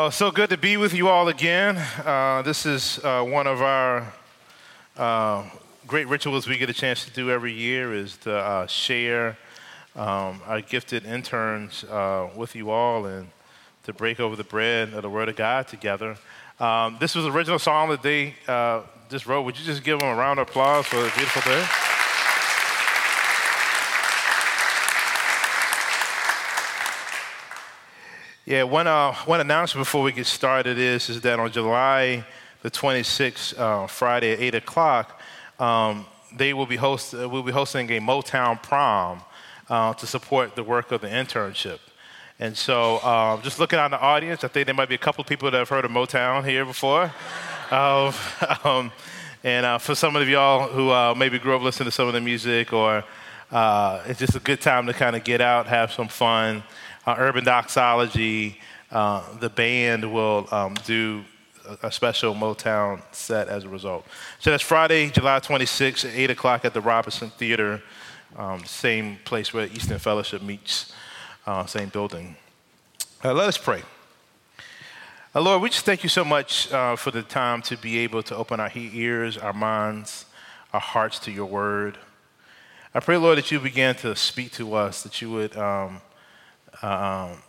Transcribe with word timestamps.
Oh, 0.00 0.10
so 0.10 0.30
good 0.30 0.50
to 0.50 0.56
be 0.56 0.76
with 0.76 0.94
you 0.94 1.08
all 1.08 1.26
again. 1.26 1.76
Uh, 1.76 2.40
this 2.42 2.66
is 2.66 3.00
uh, 3.02 3.24
one 3.24 3.48
of 3.48 3.60
our 3.60 4.12
uh, 4.96 5.42
great 5.88 6.06
rituals 6.06 6.46
we 6.46 6.56
get 6.56 6.70
a 6.70 6.72
chance 6.72 7.04
to 7.04 7.10
do 7.10 7.32
every 7.32 7.52
year 7.52 7.92
is 7.92 8.16
to 8.18 8.32
uh, 8.32 8.68
share 8.68 9.36
um, 9.96 10.40
our 10.46 10.60
gifted 10.60 11.04
interns 11.04 11.82
uh, 11.82 12.28
with 12.36 12.54
you 12.54 12.70
all 12.70 13.06
and 13.06 13.26
to 13.82 13.92
break 13.92 14.20
over 14.20 14.36
the 14.36 14.44
bread 14.44 14.94
of 14.94 15.02
the 15.02 15.10
Word 15.10 15.28
of 15.28 15.34
God 15.34 15.66
together. 15.66 16.16
Um, 16.60 16.96
this 17.00 17.16
was 17.16 17.24
the 17.24 17.32
original 17.32 17.58
song 17.58 17.88
that 17.88 18.02
they 18.02 18.36
just 19.10 19.26
wrote. 19.26 19.42
Would 19.42 19.58
you 19.58 19.64
just 19.64 19.82
give 19.82 19.98
them 19.98 20.10
a 20.10 20.14
round 20.14 20.38
of 20.38 20.48
applause 20.48 20.86
for 20.86 20.98
a 20.98 21.10
beautiful 21.10 21.42
day? 21.42 21.87
Yeah, 28.48 28.62
one, 28.62 28.86
uh, 28.86 29.12
one 29.26 29.40
announcement 29.40 29.84
before 29.84 30.02
we 30.02 30.10
get 30.10 30.24
started 30.24 30.78
is, 30.78 31.10
is 31.10 31.20
that 31.20 31.38
on 31.38 31.52
July 31.52 32.24
the 32.62 32.70
26th, 32.70 33.58
uh, 33.58 33.86
Friday 33.86 34.32
at 34.32 34.40
8 34.40 34.54
o'clock, 34.54 35.20
um, 35.60 36.06
they 36.34 36.54
will 36.54 36.64
be, 36.64 36.76
host, 36.76 37.12
uh, 37.12 37.28
will 37.28 37.42
be 37.42 37.52
hosting 37.52 37.90
a 37.90 38.00
Motown 38.00 38.62
prom 38.62 39.20
uh, 39.68 39.92
to 39.92 40.06
support 40.06 40.56
the 40.56 40.62
work 40.62 40.92
of 40.92 41.02
the 41.02 41.08
internship. 41.08 41.78
And 42.38 42.56
so, 42.56 43.02
um, 43.02 43.42
just 43.42 43.58
looking 43.58 43.78
out 43.78 43.90
the 43.90 44.00
audience, 44.00 44.42
I 44.42 44.48
think 44.48 44.64
there 44.64 44.74
might 44.74 44.88
be 44.88 44.94
a 44.94 45.04
couple 45.06 45.20
of 45.20 45.28
people 45.28 45.50
that 45.50 45.58
have 45.58 45.68
heard 45.68 45.84
of 45.84 45.90
Motown 45.90 46.42
here 46.48 46.64
before. 46.64 47.12
um, 47.70 48.14
um 48.64 48.92
and 49.44 49.66
uh, 49.66 49.76
for 49.76 49.94
some 49.94 50.16
of 50.16 50.26
y'all 50.26 50.68
who 50.68 51.14
maybe 51.18 51.38
grew 51.38 51.54
up 51.54 51.60
listening 51.60 51.88
to 51.88 51.92
some 51.92 52.08
of 52.08 52.14
the 52.14 52.20
music, 52.22 52.72
or 52.72 53.04
it's 54.06 54.18
just 54.18 54.36
a 54.36 54.40
good 54.40 54.62
time 54.62 54.86
to 54.86 54.94
kind 54.94 55.16
of 55.16 55.22
get 55.22 55.42
out, 55.42 55.66
have 55.66 55.92
some 55.92 56.08
fun 56.08 56.62
uh, 57.08 57.14
Urban 57.16 57.42
Doxology, 57.42 58.58
uh, 58.90 59.22
the 59.38 59.48
band 59.48 60.12
will 60.12 60.46
um, 60.50 60.74
do 60.84 61.24
a, 61.82 61.90
special 61.90 62.34
Motown 62.34 63.00
set 63.12 63.48
as 63.48 63.64
a 63.64 63.68
result. 63.70 64.06
So 64.40 64.50
that's 64.50 64.62
Friday, 64.62 65.08
July 65.08 65.40
26th, 65.40 66.06
at 66.06 66.14
8 66.14 66.30
o'clock 66.30 66.66
at 66.66 66.74
the 66.74 66.82
Robinson 66.82 67.30
Theater, 67.30 67.82
um, 68.36 68.62
same 68.66 69.16
place 69.24 69.54
where 69.54 69.66
East 69.68 69.90
End 69.90 70.02
Fellowship 70.02 70.42
meets, 70.42 70.92
uh, 71.46 71.64
same 71.64 71.88
building. 71.88 72.36
Uh, 73.24 73.32
let 73.32 73.48
us 73.48 73.56
pray. 73.56 73.82
Uh, 75.34 75.40
Lord, 75.40 75.62
we 75.62 75.70
just 75.70 75.86
thank 75.86 76.02
you 76.02 76.10
so 76.10 76.26
much 76.26 76.70
uh, 76.72 76.94
for 76.94 77.10
the 77.10 77.22
time 77.22 77.62
to 77.62 77.78
be 77.78 78.00
able 78.00 78.22
to 78.24 78.36
open 78.36 78.60
our 78.60 78.70
ears, 78.74 79.38
our 79.38 79.54
minds, 79.54 80.26
our 80.74 80.80
hearts 80.80 81.18
to 81.20 81.30
your 81.30 81.46
word. 81.46 81.96
I 82.94 83.00
pray, 83.00 83.16
Lord, 83.16 83.38
that 83.38 83.50
you 83.50 83.60
begin 83.60 83.94
to 83.96 84.14
speak 84.14 84.52
to 84.52 84.74
us, 84.74 85.02
that 85.04 85.22
you 85.22 85.30
would 85.30 85.56
um, 85.56 86.02
um, 86.82 87.42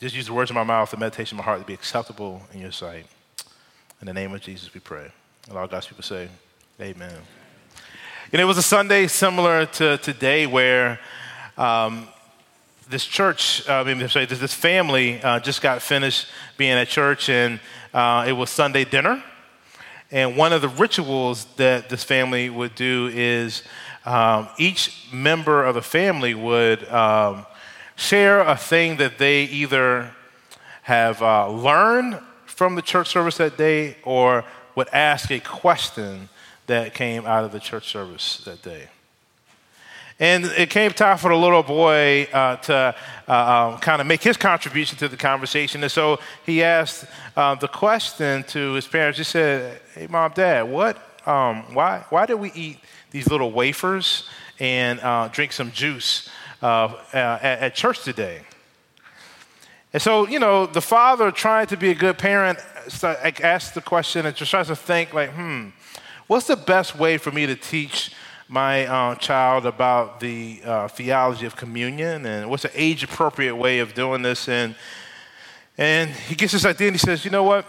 just 0.00 0.14
use 0.14 0.26
the 0.26 0.32
words 0.32 0.50
of 0.50 0.54
my 0.54 0.64
mouth, 0.64 0.90
the 0.90 0.96
meditation 0.96 1.36
of 1.36 1.38
my 1.38 1.44
heart 1.44 1.60
to 1.60 1.66
be 1.66 1.74
acceptable 1.74 2.42
in 2.52 2.60
your 2.60 2.72
sight. 2.72 3.06
In 4.00 4.06
the 4.06 4.14
name 4.14 4.32
of 4.32 4.40
Jesus, 4.40 4.72
we 4.72 4.80
pray. 4.80 5.10
And 5.48 5.58
all 5.58 5.66
God's 5.66 5.86
people 5.86 6.04
say, 6.04 6.28
Amen. 6.80 7.14
And 8.32 8.40
it 8.40 8.44
was 8.44 8.58
a 8.58 8.62
Sunday 8.62 9.06
similar 9.06 9.66
to 9.66 9.98
today 9.98 10.46
where 10.46 11.00
um, 11.56 12.06
this 12.88 13.04
church, 13.04 13.68
uh, 13.68 13.82
I 13.84 13.94
mean, 13.94 14.08
sorry, 14.08 14.26
this, 14.26 14.54
family 14.54 15.20
uh, 15.22 15.40
just 15.40 15.60
got 15.60 15.82
finished 15.82 16.26
being 16.56 16.72
at 16.72 16.88
church, 16.88 17.28
and 17.28 17.58
uh, 17.92 18.24
it 18.28 18.32
was 18.32 18.50
Sunday 18.50 18.84
dinner. 18.84 19.22
And 20.10 20.36
one 20.36 20.52
of 20.52 20.62
the 20.62 20.68
rituals 20.68 21.46
that 21.56 21.88
this 21.88 22.04
family 22.04 22.48
would 22.48 22.74
do 22.74 23.10
is 23.12 23.62
um, 24.06 24.48
each 24.56 25.08
member 25.12 25.64
of 25.64 25.74
the 25.74 25.82
family 25.82 26.34
would 26.34 26.88
um, 26.88 27.44
share 27.98 28.40
a 28.40 28.56
thing 28.56 28.96
that 28.98 29.18
they 29.18 29.42
either 29.42 30.12
have 30.82 31.20
uh, 31.20 31.50
learned 31.50 32.18
from 32.46 32.76
the 32.76 32.82
church 32.82 33.08
service 33.08 33.36
that 33.38 33.58
day 33.58 33.96
or 34.04 34.44
would 34.76 34.88
ask 34.92 35.32
a 35.32 35.40
question 35.40 36.28
that 36.68 36.94
came 36.94 37.26
out 37.26 37.44
of 37.44 37.50
the 37.50 37.58
church 37.58 37.88
service 37.88 38.38
that 38.44 38.62
day. 38.62 38.88
And 40.20 40.44
it 40.44 40.70
came 40.70 40.92
time 40.92 41.18
for 41.18 41.30
the 41.30 41.36
little 41.36 41.62
boy 41.64 42.28
uh, 42.32 42.56
to 42.56 42.94
uh, 43.28 43.70
um, 43.72 43.80
kind 43.80 44.00
of 44.00 44.06
make 44.06 44.22
his 44.22 44.36
contribution 44.36 44.96
to 44.98 45.08
the 45.08 45.16
conversation. 45.16 45.82
And 45.82 45.90
so 45.90 46.20
he 46.46 46.62
asked 46.62 47.04
uh, 47.36 47.56
the 47.56 47.68
question 47.68 48.44
to 48.44 48.74
his 48.74 48.86
parents. 48.86 49.18
He 49.18 49.24
said, 49.24 49.80
Hey, 49.94 50.06
mom, 50.08 50.32
dad, 50.34 50.62
what, 50.62 50.96
um, 51.26 51.74
why, 51.74 52.04
why 52.10 52.26
did 52.26 52.34
we 52.34 52.52
eat 52.52 52.78
these 53.10 53.28
little 53.28 53.50
wafers 53.50 54.28
and 54.60 55.00
uh, 55.00 55.28
drink 55.28 55.52
some 55.52 55.72
juice 55.72 56.28
uh, 56.62 56.66
uh, 56.66 57.38
at, 57.42 57.58
at 57.60 57.74
church 57.74 58.02
today. 58.02 58.40
And 59.92 60.02
so, 60.02 60.26
you 60.28 60.38
know, 60.38 60.66
the 60.66 60.82
father 60.82 61.30
trying 61.30 61.66
to 61.68 61.76
be 61.76 61.90
a 61.90 61.94
good 61.94 62.18
parent 62.18 62.58
asks 63.42 63.70
the 63.70 63.80
question 63.80 64.26
and 64.26 64.36
just 64.36 64.50
tries 64.50 64.66
to 64.66 64.76
think, 64.76 65.14
like, 65.14 65.30
hmm, 65.30 65.68
what's 66.26 66.46
the 66.46 66.56
best 66.56 66.98
way 66.98 67.16
for 67.16 67.30
me 67.30 67.46
to 67.46 67.56
teach 67.56 68.12
my 68.48 68.86
uh, 68.86 69.14
child 69.14 69.66
about 69.66 70.20
the 70.20 70.60
uh, 70.64 70.88
theology 70.88 71.46
of 71.46 71.56
communion 71.56 72.26
and 72.26 72.50
what's 72.50 72.64
an 72.64 72.70
age 72.74 73.02
appropriate 73.02 73.56
way 73.56 73.78
of 73.78 73.94
doing 73.94 74.22
this? 74.22 74.48
And, 74.48 74.74
and 75.78 76.10
he 76.10 76.34
gets 76.34 76.52
this 76.52 76.66
idea 76.66 76.88
and 76.88 76.94
he 76.94 76.98
says, 76.98 77.24
you 77.24 77.30
know 77.30 77.44
what? 77.44 77.64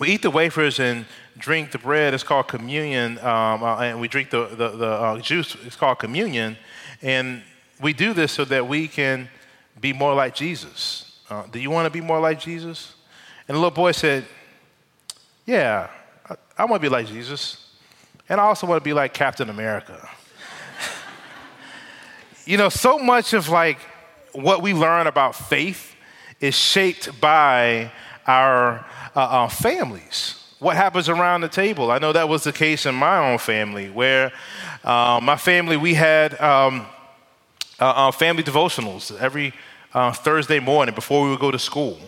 We 0.00 0.08
eat 0.08 0.22
the 0.22 0.30
wafers 0.30 0.80
and 0.80 1.06
drink 1.38 1.70
the 1.70 1.78
bread. 1.78 2.12
It's 2.12 2.24
called 2.24 2.48
communion. 2.48 3.18
Um, 3.18 3.62
uh, 3.62 3.78
and 3.78 4.00
we 4.00 4.08
drink 4.08 4.30
the, 4.30 4.46
the, 4.46 4.68
the 4.70 4.90
uh, 4.90 5.18
juice. 5.20 5.56
It's 5.64 5.76
called 5.76 6.00
communion. 6.00 6.56
And 7.00 7.42
we 7.84 7.92
do 7.92 8.14
this 8.14 8.32
so 8.32 8.46
that 8.46 8.66
we 8.66 8.88
can 8.88 9.28
be 9.78 9.92
more 9.92 10.14
like 10.14 10.34
Jesus. 10.34 11.20
Uh, 11.28 11.44
do 11.52 11.58
you 11.58 11.70
want 11.70 11.84
to 11.84 11.90
be 11.90 12.00
more 12.00 12.18
like 12.18 12.40
Jesus? 12.40 12.94
And 13.46 13.54
the 13.54 13.58
little 13.60 13.70
boy 13.70 13.92
said, 13.92 14.24
Yeah, 15.44 15.90
I, 16.26 16.36
I 16.56 16.64
want 16.64 16.82
to 16.82 16.88
be 16.88 16.90
like 16.90 17.06
Jesus. 17.06 17.68
And 18.26 18.40
I 18.40 18.44
also 18.44 18.66
want 18.66 18.80
to 18.80 18.84
be 18.84 18.94
like 18.94 19.12
Captain 19.12 19.50
America. 19.50 20.08
you 22.46 22.56
know, 22.56 22.70
so 22.70 22.98
much 22.98 23.34
of 23.34 23.50
like 23.50 23.78
what 24.32 24.62
we 24.62 24.72
learn 24.72 25.06
about 25.06 25.34
faith 25.34 25.94
is 26.40 26.54
shaped 26.54 27.20
by 27.20 27.92
our, 28.26 28.78
uh, 29.14 29.20
our 29.20 29.50
families. 29.50 30.42
What 30.58 30.76
happens 30.76 31.10
around 31.10 31.42
the 31.42 31.48
table? 31.48 31.90
I 31.90 31.98
know 31.98 32.14
that 32.14 32.30
was 32.30 32.44
the 32.44 32.52
case 32.52 32.86
in 32.86 32.94
my 32.94 33.30
own 33.30 33.36
family, 33.36 33.90
where 33.90 34.32
uh, 34.82 35.20
my 35.22 35.36
family, 35.36 35.76
we 35.76 35.92
had 35.92 36.40
um, 36.40 36.86
uh, 37.80 37.84
uh, 37.86 38.10
family 38.12 38.42
devotionals 38.42 39.16
every 39.18 39.52
uh, 39.92 40.12
Thursday 40.12 40.60
morning 40.60 40.94
before 40.94 41.24
we 41.24 41.30
would 41.30 41.40
go 41.40 41.50
to 41.50 41.58
school. 41.58 41.98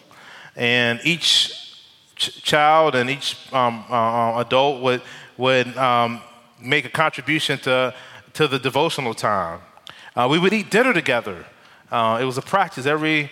And 0.55 1.01
each 1.05 1.77
ch- 2.15 2.43
child 2.43 2.95
and 2.95 3.11
each 3.11 3.37
um, 3.53 3.85
uh, 3.91 3.95
uh, 3.95 4.41
adult 4.41 4.83
would, 4.83 5.03
would 5.37 5.77
um, 5.77 6.21
make 6.61 6.85
a 6.85 6.89
contribution 6.89 7.59
to, 7.61 7.95
to 8.35 8.47
the 8.47 8.59
devotional 8.59 9.15
time. 9.15 9.61
Uh, 10.15 10.29
we 10.31 10.39
would 10.39 10.53
eat 10.53 10.71
dinner 10.71 10.93
together. 10.93 11.45
it 11.93 12.25
was 12.25 12.39
a 12.39 12.43
practice 12.43 12.87
every 12.87 13.31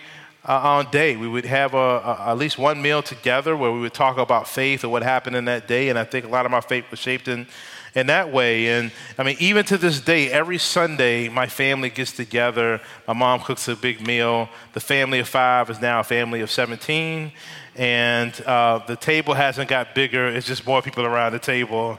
day. 0.91 1.15
We 1.15 1.27
would 1.27 1.45
have 1.45 1.73
a, 1.73 1.77
a, 1.77 2.25
at 2.27 2.37
least 2.37 2.57
one 2.57 2.81
meal 2.81 3.01
together 3.01 3.55
where 3.55 3.71
we 3.71 3.79
would 3.79 3.93
talk 3.93 4.17
about 4.17 4.47
faith 4.47 4.83
or 4.83 4.89
what 4.89 5.03
happened 5.03 5.35
in 5.35 5.45
that 5.45 5.67
day. 5.67 5.89
And 5.89 5.97
I 5.97 6.03
think 6.03 6.25
a 6.25 6.29
lot 6.29 6.45
of 6.45 6.51
my 6.51 6.61
faith 6.61 6.85
was 6.91 6.99
shaped 6.99 7.27
in 7.27 7.47
in 7.95 8.07
that 8.07 8.31
way. 8.31 8.67
And 8.67 8.91
I 9.17 9.23
mean, 9.23 9.37
even 9.39 9.65
to 9.65 9.77
this 9.77 10.01
day, 10.01 10.29
every 10.31 10.57
Sunday, 10.57 11.29
my 11.29 11.47
family 11.47 11.89
gets 11.89 12.11
together. 12.11 12.81
My 13.07 13.13
mom 13.13 13.39
cooks 13.39 13.67
a 13.67 13.75
big 13.75 14.05
meal. 14.05 14.49
The 14.73 14.81
family 14.81 15.19
of 15.19 15.29
five 15.29 15.69
is 15.69 15.81
now 15.81 16.01
a 16.01 16.03
family 16.03 16.41
of 16.41 16.51
17. 16.51 17.31
And 17.75 18.41
uh, 18.41 18.79
the 18.85 18.97
table 18.97 19.33
hasn't 19.33 19.69
got 19.69 19.95
bigger, 19.95 20.27
it's 20.27 20.47
just 20.47 20.65
more 20.65 20.81
people 20.81 21.05
around 21.05 21.31
the 21.31 21.39
table. 21.39 21.97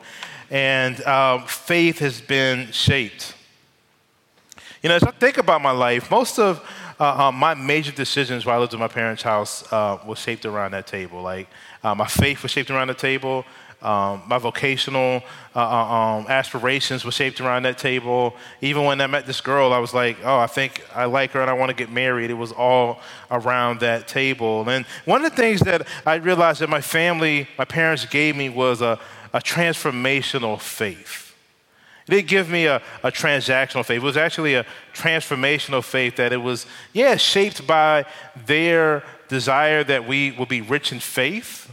And 0.50 1.02
um, 1.04 1.44
faith 1.46 1.98
has 1.98 2.20
been 2.20 2.70
shaped. 2.70 3.34
You 4.82 4.90
know, 4.90 4.94
as 4.94 5.02
I 5.02 5.10
think 5.10 5.38
about 5.38 5.62
my 5.62 5.72
life, 5.72 6.10
most 6.10 6.38
of 6.38 6.62
uh, 7.00 7.26
uh, 7.26 7.32
my 7.32 7.54
major 7.54 7.92
decisions 7.92 8.46
while 8.46 8.56
I 8.56 8.60
lived 8.60 8.72
in 8.72 8.80
my 8.80 8.88
parents' 8.88 9.22
house 9.22 9.70
uh, 9.72 9.98
was 10.06 10.18
shaped 10.18 10.46
around 10.46 10.70
that 10.72 10.86
table. 10.86 11.20
Like, 11.20 11.48
uh, 11.82 11.94
my 11.94 12.06
faith 12.06 12.42
was 12.42 12.52
shaped 12.52 12.70
around 12.70 12.88
the 12.88 12.94
table. 12.94 13.44
Um, 13.86 14.24
my 14.26 14.38
vocational 14.38 15.22
uh, 15.54 15.60
uh, 15.60 15.94
um, 16.18 16.26
aspirations 16.26 17.04
were 17.04 17.12
shaped 17.12 17.40
around 17.40 17.62
that 17.62 17.78
table. 17.78 18.34
Even 18.60 18.82
when 18.82 19.00
I 19.00 19.06
met 19.06 19.26
this 19.26 19.40
girl, 19.40 19.72
I 19.72 19.78
was 19.78 19.94
like, 19.94 20.16
oh, 20.24 20.38
I 20.38 20.48
think 20.48 20.84
I 20.92 21.04
like 21.04 21.30
her 21.30 21.40
and 21.40 21.48
I 21.48 21.52
want 21.52 21.70
to 21.70 21.76
get 21.76 21.92
married. 21.92 22.28
It 22.28 22.34
was 22.34 22.50
all 22.50 22.98
around 23.30 23.78
that 23.80 24.08
table. 24.08 24.68
And 24.68 24.84
one 25.04 25.24
of 25.24 25.30
the 25.30 25.36
things 25.36 25.60
that 25.60 25.86
I 26.04 26.16
realized 26.16 26.62
that 26.62 26.68
my 26.68 26.80
family, 26.80 27.46
my 27.56 27.64
parents 27.64 28.04
gave 28.06 28.34
me 28.34 28.48
was 28.48 28.82
a, 28.82 28.98
a 29.32 29.38
transformational 29.38 30.60
faith. 30.60 31.32
It 32.08 32.10
didn't 32.10 32.28
give 32.28 32.50
me 32.50 32.66
a, 32.66 32.82
a 33.04 33.12
transactional 33.12 33.84
faith. 33.84 33.98
It 33.98 34.04
was 34.04 34.16
actually 34.16 34.54
a 34.54 34.66
transformational 34.94 35.84
faith 35.84 36.16
that 36.16 36.32
it 36.32 36.38
was, 36.38 36.66
yeah, 36.92 37.14
shaped 37.14 37.68
by 37.68 38.04
their 38.46 39.04
desire 39.28 39.84
that 39.84 40.08
we 40.08 40.32
would 40.32 40.48
be 40.48 40.60
rich 40.60 40.90
in 40.90 40.98
faith 40.98 41.70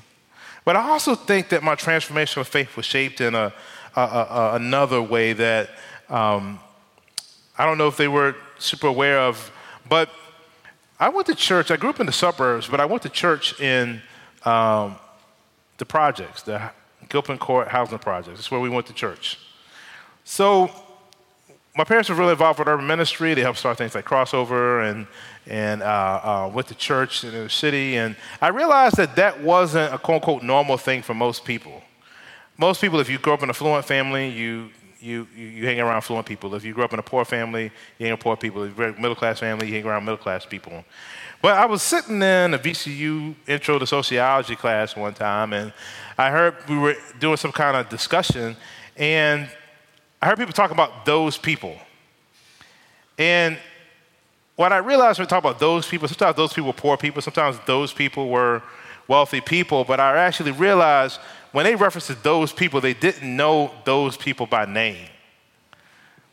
but 0.66 0.76
I 0.76 0.90
also 0.90 1.16
think 1.16 1.50
that 1.50 1.64
my 1.64 1.76
transformation 1.76 2.42
of 2.42 2.48
faith 2.48 2.76
was 2.78 2.86
shaped 2.86 3.22
in 3.22 3.36
a, 3.36 3.54
a, 3.96 4.02
a 4.02 4.52
another 4.56 5.02
way 5.02 5.34
that 5.34 5.70
um, 6.10 6.60
I 7.58 7.66
don't 7.66 7.78
know 7.78 7.88
if 7.88 7.98
they 7.98 8.08
were 8.08 8.36
super 8.58 8.88
aware 8.88 9.20
of, 9.20 9.52
but 9.88 10.10
I 11.00 11.10
went 11.10 11.28
to 11.28 11.36
church. 11.36 11.70
I 11.70 11.76
grew 11.76 11.90
up 11.90 12.00
in 12.00 12.06
the 12.06 12.12
suburbs, 12.12 12.68
but 12.68 12.80
I 12.80 12.86
went 12.86 13.04
to 13.04 13.10
church 13.10 13.60
in 13.60 14.02
um, 14.46 14.96
the 15.78 15.86
projects, 15.86 16.44
the 16.44 16.72
Gilpin 17.10 17.38
Court 17.38 17.68
Housing 17.68 18.00
Projects. 18.00 18.38
That's 18.38 18.52
where 18.52 18.60
we 18.60 18.70
went 18.70 18.88
to 18.88 18.94
church. 18.94 19.38
So 20.24 20.72
my 21.76 21.84
parents 21.84 22.10
were 22.10 22.16
really 22.16 22.32
involved 22.32 22.60
with 22.60 22.68
urban 22.68 22.88
ministry. 22.88 23.34
They 23.34 23.42
helped 23.42 23.60
start 23.60 23.78
things 23.78 23.96
like 23.96 24.06
Crossover 24.06 24.90
and, 24.90 25.08
and 25.48 25.82
uh, 25.82 25.86
uh, 25.86 26.52
went 26.54 26.68
to 26.68 26.76
church 26.76 27.24
in 27.24 27.32
the 27.32 27.50
city. 27.50 27.98
And 27.98 28.16
I 28.42 28.50
realized 28.50 28.98
that 28.98 29.16
that 29.16 29.42
wasn't 29.42 29.94
a 29.94 29.98
quote 29.98 30.16
unquote 30.16 30.44
normal 30.44 30.78
thing 30.78 31.02
for 31.02 31.14
most 31.14 31.46
people. 31.46 31.82
Most 32.58 32.82
people, 32.82 33.00
if 33.00 33.10
you 33.10 33.18
grow 33.18 33.34
up 33.34 33.44
in 33.44 33.50
a 33.50 33.54
fluent 33.54 33.86
family, 33.86 34.30
you, 34.30 34.70
you, 35.00 35.28
you, 35.36 35.46
you 35.46 35.66
hang 35.66 35.80
around 35.80 36.02
fluent 36.02 36.26
people. 36.26 36.54
If 36.56 36.64
you 36.64 36.74
grew 36.74 36.84
up 36.84 36.94
in 36.94 37.00
a 37.00 37.04
poor 37.04 37.26
family, 37.26 37.64
you 37.98 38.06
hang 38.06 38.10
around 38.10 38.20
poor 38.20 38.38
people. 38.38 38.64
If 38.64 38.78
you're 38.78 38.90
a 38.90 38.96
middle 38.96 39.16
class 39.16 39.40
family, 39.40 39.68
you 39.68 39.74
hang 39.74 39.86
around 39.86 40.06
middle 40.06 40.18
class 40.18 40.46
people. 40.46 40.84
But 41.42 41.58
I 41.58 41.66
was 41.66 41.82
sitting 41.82 42.22
in 42.22 42.54
a 42.54 42.60
VCU 42.60 43.36
intro 43.48 43.78
to 43.78 43.86
sociology 43.86 44.56
class 44.56 44.96
one 44.96 45.14
time, 45.14 45.52
and 45.52 45.74
I 46.18 46.30
heard 46.30 46.56
we 46.70 46.78
were 46.78 46.96
doing 47.20 47.36
some 47.36 47.52
kind 47.52 47.76
of 47.76 47.90
discussion, 47.90 48.56
and 48.96 49.50
I 50.22 50.28
heard 50.28 50.38
people 50.38 50.54
talk 50.54 50.72
about 50.72 51.06
those 51.06 51.38
people. 51.38 51.76
And 53.18 53.58
what 54.56 54.72
I 54.72 54.78
realized 54.78 55.20
when 55.20 55.26
we 55.26 55.30
talk 55.30 55.44
about 55.44 55.60
those 55.60 55.88
people, 55.88 56.08
sometimes 56.08 56.36
those 56.36 56.54
people 56.54 56.68
were 56.68 56.74
poor 56.74 56.98
people, 56.98 57.22
sometimes 57.22 57.58
those 57.66 57.92
people 57.92 58.30
were 58.30 58.62
wealthy 59.08 59.42
people, 59.42 59.84
but 59.84 60.00
I 60.00 60.18
actually 60.18 60.52
realized 60.52 61.20
when 61.52 61.66
they 61.66 61.76
referenced 61.76 62.24
those 62.24 62.54
people, 62.54 62.82
they 62.82 62.94
didn't 62.94 63.36
know 63.36 63.72
those 63.86 64.18
people 64.18 64.46
by 64.46 64.66
name. 64.66 65.08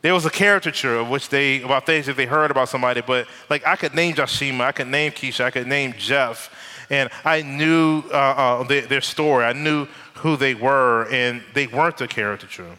There 0.01 0.13
was 0.13 0.25
a 0.25 0.31
caricature 0.31 0.97
of 0.97 1.09
which 1.09 1.29
they 1.29 1.61
about 1.61 1.85
things 1.85 2.07
that 2.07 2.17
they 2.17 2.25
heard 2.25 2.49
about 2.49 2.69
somebody, 2.69 3.01
but 3.01 3.27
like 3.49 3.65
I 3.67 3.75
could 3.75 3.93
name 3.93 4.15
Joshima, 4.15 4.61
I 4.61 4.71
could 4.71 4.87
name 4.87 5.11
Keisha, 5.11 5.45
I 5.45 5.51
could 5.51 5.67
name 5.67 5.93
Jeff, 5.97 6.49
and 6.89 7.09
I 7.23 7.43
knew 7.43 8.03
uh, 8.11 8.17
uh, 8.17 8.63
their, 8.63 8.81
their 8.81 9.01
story. 9.01 9.45
I 9.45 9.53
knew 9.53 9.87
who 10.15 10.37
they 10.37 10.55
were, 10.55 11.07
and 11.11 11.43
they 11.53 11.67
weren't 11.67 12.01
a 12.01 12.07
caricature. 12.07 12.77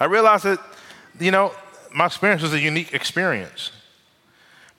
I 0.00 0.06
realized 0.06 0.44
that, 0.44 0.58
you 1.20 1.30
know, 1.30 1.52
my 1.94 2.06
experience 2.06 2.42
was 2.42 2.54
a 2.54 2.60
unique 2.60 2.94
experience. 2.94 3.70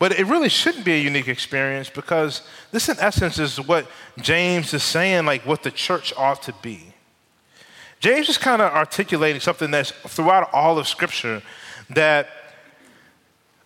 But 0.03 0.19
it 0.19 0.27
really 0.27 0.49
shouldn't 0.49 0.83
be 0.83 0.91
a 0.91 0.97
unique 0.97 1.29
experience 1.29 1.89
because 1.89 2.41
this, 2.71 2.89
in 2.89 2.99
essence, 2.99 3.39
is 3.39 3.57
what 3.57 3.87
James 4.19 4.73
is 4.73 4.83
saying, 4.83 5.25
like 5.25 5.45
what 5.45 5.63
the 5.63 5.71
church 5.71 6.11
ought 6.17 6.41
to 6.41 6.53
be. 6.61 6.93
James 8.01 8.27
is 8.27 8.37
kind 8.37 8.61
of 8.61 8.73
articulating 8.73 9.39
something 9.39 9.71
that's 9.71 9.91
throughout 9.91 10.49
all 10.53 10.77
of 10.77 10.89
Scripture 10.89 11.41
that 11.91 12.27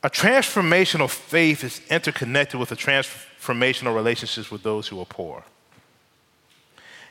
a 0.04 0.12
transformational 0.12 1.10
faith 1.10 1.64
is 1.64 1.82
interconnected 1.90 2.60
with 2.60 2.72
a 2.72 2.76
transformational 2.76 3.96
relationships 3.96 4.52
with 4.52 4.62
those 4.62 4.88
who 4.88 5.00
are 5.00 5.08
poor. 5.08 5.44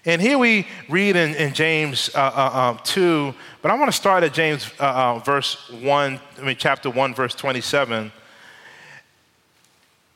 And 0.04 0.22
here 0.22 0.38
we 0.38 0.68
read 0.88 1.16
in, 1.16 1.34
in 1.34 1.52
James 1.52 2.10
uh, 2.14 2.20
uh, 2.32 2.58
um, 2.76 2.80
2, 2.84 3.34
but 3.60 3.72
I 3.72 3.74
want 3.74 3.90
to 3.90 3.96
start 3.96 4.22
at 4.22 4.32
James 4.32 4.70
uh, 4.78 4.84
uh, 4.84 5.18
verse 5.18 5.68
1, 5.72 6.20
I 6.38 6.44
mean, 6.44 6.54
chapter 6.56 6.90
1, 6.90 7.12
verse 7.12 7.34
27. 7.34 8.12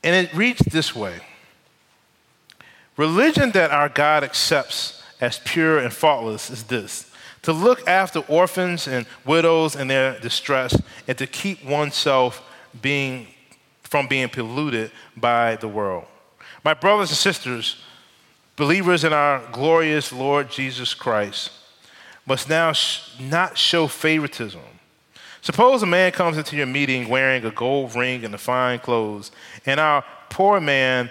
And 0.03 0.15
it 0.15 0.33
reads 0.33 0.59
this 0.59 0.95
way 0.95 1.21
Religion 2.97 3.51
that 3.51 3.71
our 3.71 3.89
God 3.89 4.23
accepts 4.23 5.03
as 5.19 5.39
pure 5.39 5.77
and 5.77 5.93
faultless 5.93 6.49
is 6.49 6.63
this 6.63 7.11
to 7.43 7.53
look 7.53 7.87
after 7.87 8.19
orphans 8.27 8.87
and 8.87 9.05
widows 9.25 9.75
in 9.75 9.87
their 9.87 10.19
distress 10.19 10.79
and 11.07 11.17
to 11.17 11.25
keep 11.25 11.63
oneself 11.65 12.43
being, 12.81 13.27
from 13.83 14.07
being 14.07 14.29
polluted 14.29 14.91
by 15.17 15.55
the 15.55 15.67
world. 15.67 16.05
My 16.63 16.73
brothers 16.73 17.09
and 17.09 17.17
sisters, 17.17 17.81
believers 18.55 19.03
in 19.03 19.13
our 19.13 19.41
glorious 19.51 20.13
Lord 20.13 20.51
Jesus 20.51 20.93
Christ 20.93 21.51
must 22.25 22.47
now 22.47 22.73
sh- 22.73 23.19
not 23.19 23.57
show 23.57 23.87
favoritism. 23.87 24.61
Suppose 25.41 25.81
a 25.81 25.87
man 25.87 26.11
comes 26.11 26.37
into 26.37 26.55
your 26.55 26.67
meeting 26.67 27.09
wearing 27.09 27.43
a 27.45 27.51
gold 27.51 27.95
ring 27.95 28.23
and 28.23 28.39
fine 28.39 28.79
clothes, 28.79 29.31
and 29.65 29.79
our 29.79 30.05
poor 30.29 30.61
man 30.61 31.09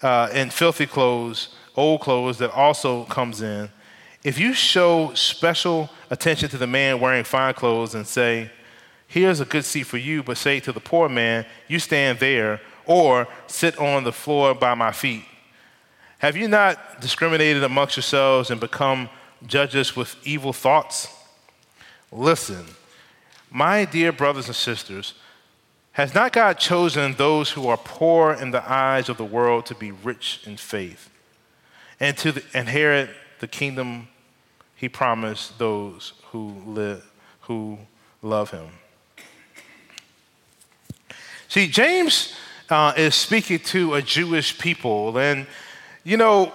uh, 0.00 0.28
in 0.32 0.50
filthy 0.50 0.86
clothes, 0.86 1.54
old 1.76 2.00
clothes, 2.00 2.38
that 2.38 2.52
also 2.52 3.04
comes 3.04 3.42
in. 3.42 3.68
If 4.22 4.38
you 4.38 4.52
show 4.52 5.12
special 5.14 5.90
attention 6.10 6.48
to 6.50 6.58
the 6.58 6.66
man 6.66 7.00
wearing 7.00 7.24
fine 7.24 7.54
clothes 7.54 7.94
and 7.94 8.06
say, 8.06 8.50
Here's 9.08 9.40
a 9.40 9.44
good 9.44 9.64
seat 9.64 9.84
for 9.84 9.96
you, 9.96 10.22
but 10.22 10.36
say 10.36 10.60
to 10.60 10.70
the 10.70 10.78
poor 10.78 11.08
man, 11.08 11.44
You 11.66 11.80
stand 11.80 12.20
there, 12.20 12.60
or 12.86 13.26
sit 13.48 13.76
on 13.76 14.04
the 14.04 14.12
floor 14.12 14.54
by 14.54 14.74
my 14.74 14.92
feet. 14.92 15.24
Have 16.18 16.36
you 16.36 16.46
not 16.46 17.00
discriminated 17.00 17.64
amongst 17.64 17.96
yourselves 17.96 18.50
and 18.50 18.60
become 18.60 19.08
judges 19.46 19.96
with 19.96 20.14
evil 20.22 20.52
thoughts? 20.52 21.08
Listen, 22.12 22.66
my 23.50 23.84
dear 23.84 24.12
brothers 24.12 24.46
and 24.46 24.56
sisters, 24.56 25.14
has 25.92 26.14
not 26.14 26.32
God 26.32 26.58
chosen 26.58 27.14
those 27.14 27.50
who 27.50 27.68
are 27.68 27.76
poor 27.76 28.32
in 28.32 28.52
the 28.52 28.70
eyes 28.70 29.08
of 29.08 29.16
the 29.16 29.24
world 29.24 29.66
to 29.66 29.74
be 29.74 29.90
rich 29.90 30.40
in 30.46 30.56
faith 30.56 31.10
and 31.98 32.16
to 32.18 32.32
the, 32.32 32.44
inherit 32.54 33.10
the 33.40 33.48
kingdom 33.48 34.08
he 34.76 34.88
promised 34.88 35.58
those 35.58 36.14
who, 36.30 36.62
live, 36.64 37.10
who 37.42 37.78
love 38.22 38.50
him? 38.50 38.68
See, 41.48 41.66
James 41.66 42.34
uh, 42.70 42.92
is 42.96 43.14
speaking 43.14 43.58
to 43.58 43.94
a 43.94 44.02
Jewish 44.02 44.56
people, 44.56 45.18
and 45.18 45.46
you 46.04 46.16
know, 46.16 46.52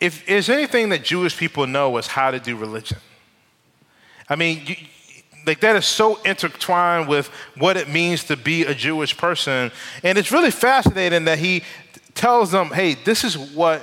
if 0.00 0.26
there's 0.26 0.48
anything 0.48 0.88
that 0.88 1.04
Jewish 1.04 1.36
people 1.36 1.66
know 1.66 1.96
is 1.98 2.06
how 2.06 2.30
to 2.30 2.40
do 2.40 2.56
religion. 2.56 2.98
I 4.28 4.36
mean, 4.36 4.62
you, 4.66 4.76
like 5.46 5.60
that 5.60 5.76
is 5.76 5.86
so 5.86 6.20
intertwined 6.22 7.08
with 7.08 7.28
what 7.56 7.76
it 7.76 7.88
means 7.88 8.24
to 8.24 8.36
be 8.36 8.64
a 8.64 8.74
Jewish 8.74 9.16
person. 9.16 9.72
And 10.02 10.18
it's 10.18 10.32
really 10.32 10.50
fascinating 10.50 11.24
that 11.24 11.38
he 11.38 11.62
tells 12.14 12.50
them, 12.50 12.68
hey, 12.68 12.94
this 12.94 13.24
is 13.24 13.36
what 13.36 13.82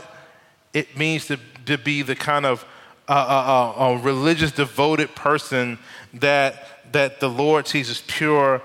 it 0.73 0.97
means 0.97 1.27
to, 1.27 1.39
to 1.65 1.77
be 1.77 2.01
the 2.01 2.15
kind 2.15 2.45
of 2.45 2.65
uh, 3.07 3.11
uh, 3.11 3.91
uh, 3.91 3.97
religious, 4.01 4.51
devoted 4.51 5.15
person 5.15 5.79
that, 6.13 6.91
that 6.91 7.19
the 7.19 7.29
Lord 7.29 7.67
sees 7.67 7.89
as 7.89 8.01
pure, 8.01 8.61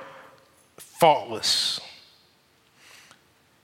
faultless. 0.77 1.81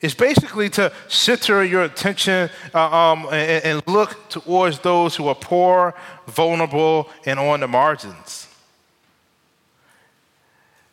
It's 0.00 0.14
basically 0.14 0.70
to 0.70 0.90
center 1.08 1.62
your 1.62 1.82
attention 1.82 2.48
uh, 2.72 2.80
um, 2.80 3.26
and, 3.26 3.64
and 3.64 3.82
look 3.86 4.30
towards 4.30 4.78
those 4.78 5.14
who 5.14 5.28
are 5.28 5.34
poor, 5.34 5.94
vulnerable, 6.26 7.10
and 7.26 7.38
on 7.38 7.60
the 7.60 7.68
margins. 7.68 8.49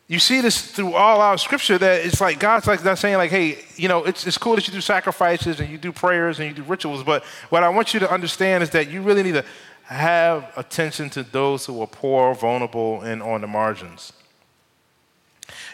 You 0.08 0.18
see 0.18 0.40
this 0.40 0.62
through 0.62 0.94
all 0.94 1.20
our 1.20 1.36
scripture 1.36 1.76
that 1.76 2.06
it's 2.06 2.18
like 2.18 2.40
God's 2.40 2.66
like 2.66 2.82
not 2.82 2.96
saying 2.96 3.18
like, 3.18 3.30
hey, 3.30 3.58
you 3.76 3.88
know, 3.88 4.04
it's, 4.04 4.26
it's 4.26 4.38
cool 4.38 4.54
that 4.54 4.66
you 4.66 4.72
do 4.72 4.80
sacrifices 4.80 5.60
and 5.60 5.68
you 5.68 5.76
do 5.76 5.92
prayers 5.92 6.40
and 6.40 6.48
you 6.48 6.54
do 6.54 6.62
rituals, 6.62 7.04
but 7.04 7.22
what 7.50 7.62
I 7.62 7.68
want 7.68 7.92
you 7.92 8.00
to 8.00 8.10
understand 8.10 8.62
is 8.62 8.70
that 8.70 8.88
you 8.88 9.02
really 9.02 9.22
need 9.22 9.34
to 9.34 9.44
have 9.84 10.50
attention 10.56 11.10
to 11.10 11.22
those 11.22 11.66
who 11.66 11.80
are 11.82 11.86
poor, 11.86 12.34
vulnerable, 12.34 13.02
and 13.02 13.22
on 13.22 13.42
the 13.42 13.46
margins. 13.46 14.14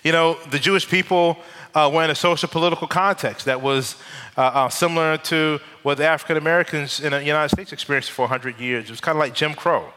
You 0.03 0.11
know, 0.11 0.37
the 0.50 0.59
Jewish 0.59 0.88
people 0.88 1.38
uh, 1.73 1.91
were 1.93 2.03
in 2.03 2.11
a 2.11 2.14
social 2.14 2.49
political 2.49 2.88
context 2.88 3.47
that 3.47 3.62
was 3.62 3.97
uh, 4.37 4.43
uh, 4.43 4.69
similar 4.69 5.17
to 5.19 5.61
what 5.83 5.99
the 5.99 6.07
African 6.07 6.37
Americans 6.37 7.00
in 7.00 7.12
the 7.12 7.25
United 7.25 7.50
States 7.55 7.73
experienced 7.73 8.11
for 8.11 8.23
100 8.23 8.59
years. 8.59 8.85
It 8.85 8.91
was 8.91 9.00
kind 9.00 9.17
of 9.17 9.21
like 9.21 9.35
Jim 9.35 9.55
Crow. 9.55 9.93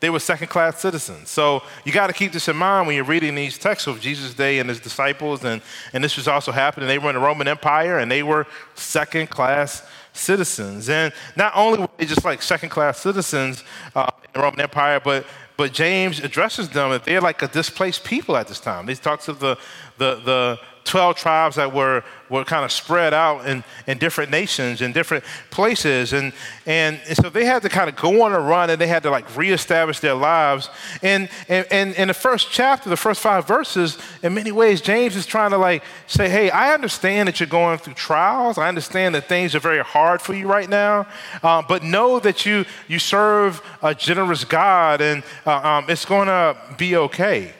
They 0.00 0.10
were 0.10 0.18
second 0.18 0.48
class 0.48 0.80
citizens. 0.80 1.28
So 1.28 1.62
you 1.84 1.92
got 1.92 2.06
to 2.06 2.14
keep 2.14 2.32
this 2.32 2.48
in 2.48 2.56
mind 2.56 2.86
when 2.86 2.96
you're 2.96 3.04
reading 3.04 3.34
these 3.34 3.58
texts 3.58 3.86
of 3.86 4.00
Jesus' 4.00 4.32
day 4.32 4.58
and 4.58 4.68
his 4.68 4.80
disciples. 4.80 5.44
And, 5.44 5.60
and 5.92 6.02
this 6.02 6.16
was 6.16 6.26
also 6.26 6.52
happening. 6.52 6.88
They 6.88 6.98
were 6.98 7.10
in 7.10 7.16
the 7.16 7.20
Roman 7.20 7.46
Empire 7.46 7.98
and 7.98 8.10
they 8.10 8.22
were 8.22 8.46
second 8.74 9.28
class 9.28 9.86
citizens. 10.14 10.88
And 10.88 11.12
not 11.36 11.52
only 11.54 11.80
were 11.80 11.88
they 11.98 12.06
just 12.06 12.24
like 12.24 12.40
second 12.40 12.70
class 12.70 12.98
citizens 12.98 13.62
uh, 13.94 14.10
in 14.24 14.30
the 14.32 14.40
Roman 14.40 14.60
Empire, 14.60 15.00
but 15.04 15.26
but 15.60 15.74
James 15.74 16.20
addresses 16.20 16.70
them 16.70 16.88
that 16.88 17.04
they're 17.04 17.20
like 17.20 17.42
a 17.42 17.48
displaced 17.48 18.02
people 18.02 18.34
at 18.34 18.48
this 18.48 18.60
time. 18.60 18.88
He 18.88 18.94
talks 18.94 19.28
of 19.28 19.40
the, 19.40 19.58
the, 19.98 20.14
the 20.14 20.58
12 20.84 21.16
tribes 21.16 21.56
that 21.56 21.72
were, 21.72 22.02
were 22.28 22.44
kind 22.44 22.64
of 22.64 22.72
spread 22.72 23.12
out 23.12 23.46
in, 23.46 23.62
in 23.86 23.98
different 23.98 24.30
nations, 24.30 24.80
and 24.80 24.94
different 24.94 25.24
places. 25.50 26.12
And, 26.12 26.32
and, 26.66 27.00
and, 27.06 27.16
so 27.16 27.28
they 27.28 27.44
had 27.44 27.62
to 27.62 27.68
kind 27.68 27.88
of 27.88 27.96
go 27.96 28.22
on 28.22 28.32
a 28.32 28.40
run 28.40 28.70
and 28.70 28.80
they 28.80 28.86
had 28.86 29.02
to 29.02 29.10
like 29.10 29.36
reestablish 29.36 30.00
their 30.00 30.14
lives. 30.14 30.68
And, 31.02 31.28
and, 31.48 31.66
and 31.70 31.94
in 31.94 32.08
the 32.08 32.14
first 32.14 32.50
chapter, 32.50 32.88
the 32.88 32.96
first 32.96 33.20
five 33.20 33.46
verses, 33.46 33.98
in 34.22 34.34
many 34.34 34.52
ways, 34.52 34.80
James 34.80 35.16
is 35.16 35.26
trying 35.26 35.50
to 35.50 35.58
like 35.58 35.84
say, 36.06 36.28
hey, 36.28 36.50
I 36.50 36.72
understand 36.72 37.28
that 37.28 37.40
you're 37.40 37.48
going 37.48 37.78
through 37.78 37.94
trials. 37.94 38.58
I 38.58 38.68
understand 38.68 39.14
that 39.14 39.28
things 39.28 39.54
are 39.54 39.60
very 39.60 39.84
hard 39.84 40.22
for 40.22 40.34
you 40.34 40.46
right 40.46 40.68
now. 40.68 41.06
Uh, 41.42 41.62
but 41.66 41.82
know 41.82 42.18
that 42.20 42.46
you, 42.46 42.64
you 42.88 42.98
serve 42.98 43.62
a 43.82 43.94
generous 43.94 44.44
God 44.44 45.00
and 45.00 45.22
uh, 45.46 45.56
um, 45.56 45.84
it's 45.88 46.04
going 46.04 46.28
to 46.28 46.56
be 46.78 46.96
okay. 46.96 47.52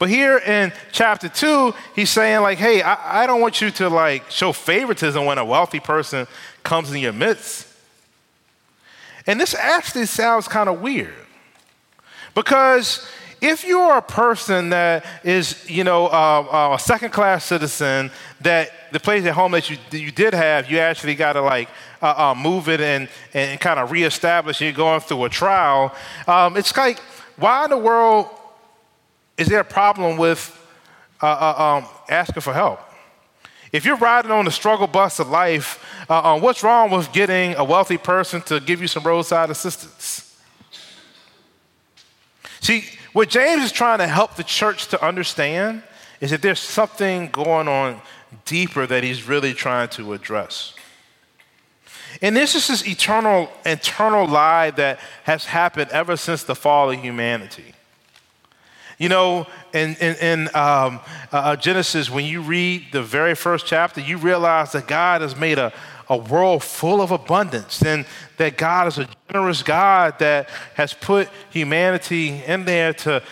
But 0.00 0.08
here 0.08 0.38
in 0.38 0.72
chapter 0.92 1.28
two, 1.28 1.74
he's 1.94 2.08
saying, 2.08 2.40
like, 2.40 2.56
hey, 2.56 2.80
I, 2.80 3.24
I 3.24 3.26
don't 3.26 3.42
want 3.42 3.60
you 3.60 3.70
to 3.72 3.90
like 3.90 4.30
show 4.30 4.50
favoritism 4.50 5.26
when 5.26 5.36
a 5.36 5.44
wealthy 5.44 5.78
person 5.78 6.26
comes 6.62 6.90
in 6.90 7.02
your 7.02 7.12
midst. 7.12 7.68
And 9.26 9.38
this 9.38 9.54
actually 9.54 10.06
sounds 10.06 10.48
kind 10.48 10.70
of 10.70 10.80
weird. 10.80 11.12
Because 12.34 13.06
if 13.42 13.62
you're 13.62 13.98
a 13.98 14.02
person 14.02 14.70
that 14.70 15.04
is, 15.22 15.68
you 15.68 15.84
know, 15.84 16.06
uh, 16.06 16.46
uh, 16.50 16.76
a 16.76 16.78
second 16.78 17.10
class 17.10 17.44
citizen, 17.44 18.10
that 18.40 18.70
the 18.92 19.00
place 19.00 19.26
at 19.26 19.34
home 19.34 19.52
that 19.52 19.68
you, 19.68 19.76
that 19.90 19.98
you 20.00 20.10
did 20.10 20.32
have, 20.32 20.70
you 20.70 20.78
actually 20.78 21.14
got 21.14 21.34
to 21.34 21.42
like 21.42 21.68
uh, 22.00 22.30
uh, 22.30 22.34
move 22.34 22.70
it 22.70 22.80
and, 22.80 23.06
and 23.34 23.60
kind 23.60 23.78
of 23.78 23.90
reestablish, 23.90 24.62
you're 24.62 24.72
going 24.72 25.00
through 25.00 25.24
a 25.24 25.28
trial. 25.28 25.94
Um, 26.26 26.56
it's 26.56 26.74
like, 26.74 26.98
why 27.36 27.64
in 27.64 27.70
the 27.70 27.76
world 27.76 28.30
is 29.40 29.48
there 29.48 29.60
a 29.60 29.64
problem 29.64 30.18
with 30.18 30.54
uh, 31.22 31.26
uh, 31.26 31.78
um, 31.78 31.88
asking 32.10 32.42
for 32.42 32.52
help? 32.52 32.78
If 33.72 33.86
you're 33.86 33.96
riding 33.96 34.30
on 34.30 34.44
the 34.44 34.50
struggle 34.50 34.86
bus 34.86 35.18
of 35.18 35.30
life, 35.30 35.82
what's 36.08 36.62
wrong 36.62 36.90
with 36.90 37.10
getting 37.12 37.54
a 37.54 37.64
wealthy 37.64 37.96
person 37.96 38.42
to 38.42 38.60
give 38.60 38.82
you 38.82 38.86
some 38.86 39.02
roadside 39.02 39.48
assistance? 39.48 40.36
See, 42.60 42.84
what 43.14 43.30
James 43.30 43.64
is 43.64 43.72
trying 43.72 43.98
to 43.98 44.06
help 44.06 44.36
the 44.36 44.44
church 44.44 44.88
to 44.88 45.02
understand 45.02 45.84
is 46.20 46.32
that 46.32 46.42
there's 46.42 46.60
something 46.60 47.30
going 47.30 47.66
on 47.66 48.02
deeper 48.44 48.86
that 48.86 49.02
he's 49.02 49.26
really 49.26 49.54
trying 49.54 49.88
to 49.90 50.12
address. 50.12 50.74
And 52.20 52.36
this 52.36 52.54
is 52.54 52.66
this 52.68 52.86
eternal, 52.86 53.50
internal 53.64 54.26
lie 54.26 54.70
that 54.72 54.98
has 55.24 55.46
happened 55.46 55.90
ever 55.92 56.16
since 56.16 56.42
the 56.42 56.54
fall 56.54 56.90
of 56.90 57.00
humanity. 57.00 57.72
You 59.00 59.08
know, 59.08 59.46
in, 59.72 59.96
in, 59.96 60.14
in 60.16 60.40
um, 60.48 61.00
uh, 61.32 61.36
uh 61.36 61.56
Genesis, 61.56 62.10
when 62.10 62.26
you 62.26 62.42
read 62.42 62.92
the 62.92 63.02
very 63.02 63.34
first 63.34 63.64
chapter, 63.64 63.98
you 63.98 64.18
realize 64.18 64.72
that 64.72 64.86
God 64.86 65.22
has 65.22 65.34
made 65.34 65.58
a, 65.58 65.72
a 66.10 66.18
world 66.18 66.62
full 66.62 67.00
of 67.00 67.10
abundance 67.10 67.82
and 67.82 68.04
that 68.36 68.58
God 68.58 68.88
is 68.88 68.98
a 68.98 69.08
generous 69.30 69.62
God 69.62 70.18
that 70.18 70.50
has 70.74 70.92
put 70.92 71.30
humanity 71.48 72.42
in 72.44 72.66
there 72.66 72.92
to 72.92 73.22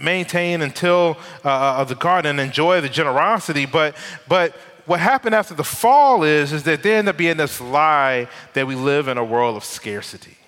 maintain 0.00 0.62
until 0.62 1.16
uh, 1.44 1.48
uh, 1.48 1.84
the 1.84 1.94
garden 1.94 2.40
and 2.40 2.48
enjoy 2.48 2.80
the 2.80 2.88
generosity. 2.88 3.66
But, 3.66 3.96
but 4.26 4.50
what 4.84 4.98
happened 4.98 5.36
after 5.36 5.54
the 5.54 5.62
fall 5.62 6.24
is, 6.24 6.52
is 6.52 6.64
that 6.64 6.82
there 6.82 6.98
ended 6.98 7.14
up 7.14 7.18
being 7.18 7.36
this 7.36 7.60
lie 7.60 8.26
that 8.54 8.66
we 8.66 8.74
live 8.74 9.06
in 9.06 9.16
a 9.16 9.24
world 9.24 9.56
of 9.56 9.62
scarcity. 9.62 10.38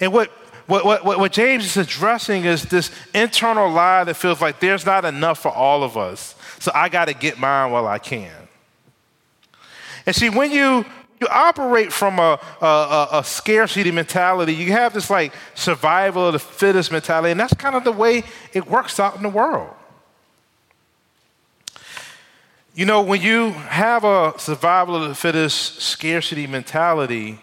And 0.00 0.12
what 0.12 0.32
what, 0.66 0.84
what, 0.84 1.04
what, 1.04 1.32
James 1.32 1.64
is 1.64 1.76
addressing 1.76 2.44
is 2.44 2.62
this 2.64 2.90
internal 3.14 3.70
lie 3.70 4.04
that 4.04 4.14
feels 4.14 4.40
like 4.40 4.60
there's 4.60 4.86
not 4.86 5.04
enough 5.04 5.40
for 5.40 5.50
all 5.50 5.82
of 5.82 5.96
us, 5.96 6.34
so 6.58 6.70
I 6.74 6.88
got 6.88 7.06
to 7.06 7.14
get 7.14 7.38
mine 7.38 7.72
while 7.72 7.86
I 7.86 7.98
can. 7.98 8.32
And 10.06 10.14
see, 10.14 10.28
when 10.28 10.50
you 10.50 10.84
you 11.22 11.28
operate 11.28 11.92
from 11.92 12.18
a, 12.18 12.40
a, 12.60 13.08
a, 13.12 13.24
scarcity 13.24 13.92
mentality. 13.92 14.52
You 14.52 14.72
have 14.72 14.92
this 14.92 15.08
like 15.08 15.32
survival 15.54 16.26
of 16.26 16.32
the 16.32 16.40
fittest 16.40 16.90
mentality, 16.90 17.30
and 17.30 17.38
that's 17.38 17.54
kind 17.54 17.76
of 17.76 17.84
the 17.84 17.92
way 17.92 18.24
it 18.52 18.66
works 18.66 18.98
out 18.98 19.14
in 19.14 19.22
the 19.22 19.28
world. 19.28 19.70
You 22.74 22.86
know, 22.86 23.02
when 23.02 23.22
you 23.22 23.50
have 23.50 24.02
a 24.02 24.34
survival 24.36 24.96
of 24.96 25.08
the 25.08 25.14
fittest 25.14 25.80
scarcity 25.80 26.48
mentality, 26.48 27.38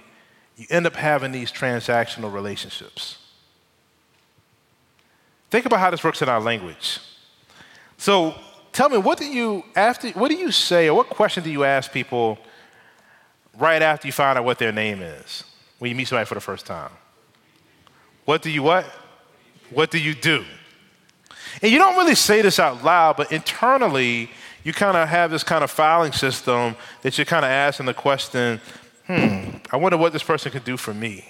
you 0.59 0.67
end 0.69 0.85
up 0.85 0.95
having 0.95 1.31
these 1.31 1.51
transactional 1.51 2.31
relationships. 2.31 3.17
Think 5.49 5.65
about 5.65 5.79
how 5.79 5.89
this 5.89 6.03
works 6.03 6.21
in 6.21 6.29
our 6.29 6.41
language. 6.41 6.99
So 7.97 8.35
tell 8.71 8.89
me, 8.89 8.97
what 8.97 9.17
do 9.17 9.25
you 9.25 9.63
after 9.75 10.09
what 10.09 10.29
do 10.29 10.35
you 10.35 10.51
say 10.51 10.89
or 10.89 10.93
what 10.93 11.09
question 11.09 11.43
do 11.43 11.49
you 11.49 11.63
ask 11.63 11.91
people 11.91 12.37
right 13.57 13.81
after 13.81 14.07
you 14.07 14.11
find 14.11 14.37
out 14.37 14.45
what 14.45 14.59
their 14.59 14.71
name 14.71 15.01
is 15.01 15.43
when 15.79 15.89
you 15.89 15.95
meet 15.95 16.07
somebody 16.07 16.25
for 16.25 16.35
the 16.35 16.41
first 16.41 16.65
time. 16.65 16.91
What 18.25 18.41
do 18.41 18.49
you 18.49 18.63
what? 18.63 18.85
What 19.71 19.91
do 19.91 19.99
you 19.99 20.13
do? 20.13 20.43
And 21.61 21.71
you 21.71 21.77
don't 21.77 21.97
really 21.97 22.15
say 22.15 22.41
this 22.41 22.59
out 22.59 22.83
loud, 22.83 23.17
but 23.17 23.31
internally, 23.31 24.29
you 24.63 24.73
kind 24.73 24.97
of 24.97 25.07
have 25.07 25.31
this 25.31 25.43
kind 25.43 25.63
of 25.63 25.71
filing 25.71 26.11
system 26.11 26.75
that 27.01 27.17
you're 27.17 27.25
kind 27.25 27.45
of 27.45 27.51
asking 27.51 27.85
the 27.85 27.93
question, 27.93 28.61
hmm, 29.09 29.57
I 29.71 29.77
wonder 29.77 29.97
what 29.97 30.13
this 30.13 30.23
person 30.23 30.51
could 30.51 30.63
do 30.63 30.77
for 30.77 30.93
me. 30.93 31.25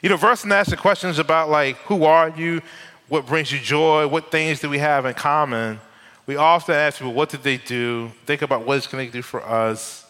You 0.00 0.08
know, 0.08 0.16
versus 0.16 0.50
asking 0.50 0.78
questions 0.78 1.18
about 1.18 1.50
like, 1.50 1.76
who 1.78 2.04
are 2.04 2.30
you? 2.30 2.62
What 3.08 3.26
brings 3.26 3.52
you 3.52 3.58
joy? 3.58 4.08
What 4.08 4.30
things 4.30 4.60
do 4.60 4.68
we 4.68 4.78
have 4.78 5.06
in 5.06 5.14
common? 5.14 5.78
We 6.26 6.36
often 6.36 6.74
ask 6.74 6.98
people, 6.98 7.12
what 7.12 7.28
did 7.28 7.42
they 7.42 7.58
do? 7.58 8.10
Think 8.26 8.42
about 8.42 8.66
what 8.66 8.88
can 8.88 8.98
they 8.98 9.08
do 9.08 9.22
for 9.22 9.42
us? 9.44 10.02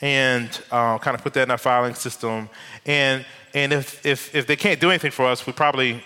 and 0.00 0.62
uh, 0.70 0.98
kind 0.98 1.14
of 1.14 1.22
put 1.22 1.32
that 1.34 1.42
in 1.42 1.50
our 1.50 1.58
filing 1.58 1.94
system. 1.94 2.48
And, 2.84 3.24
and 3.54 3.72
if, 3.72 4.04
if, 4.04 4.34
if 4.34 4.46
they 4.46 4.56
can't 4.56 4.80
do 4.80 4.90
anything 4.90 5.10
for 5.10 5.26
us, 5.26 5.46
we 5.46 5.52
probably 5.52 6.02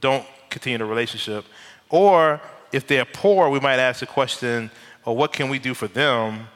don't 0.00 0.24
continue 0.48 0.78
the 0.78 0.84
relationship. 0.84 1.44
Or 1.88 2.40
if 2.72 2.86
they're 2.86 3.04
poor, 3.04 3.48
we 3.50 3.60
might 3.60 3.78
ask 3.78 4.00
the 4.00 4.06
question, 4.06 4.70
well, 5.04 5.16
what 5.16 5.32
can 5.32 5.48
we 5.48 5.58
do 5.58 5.74
for 5.74 5.88
them? 5.88 6.46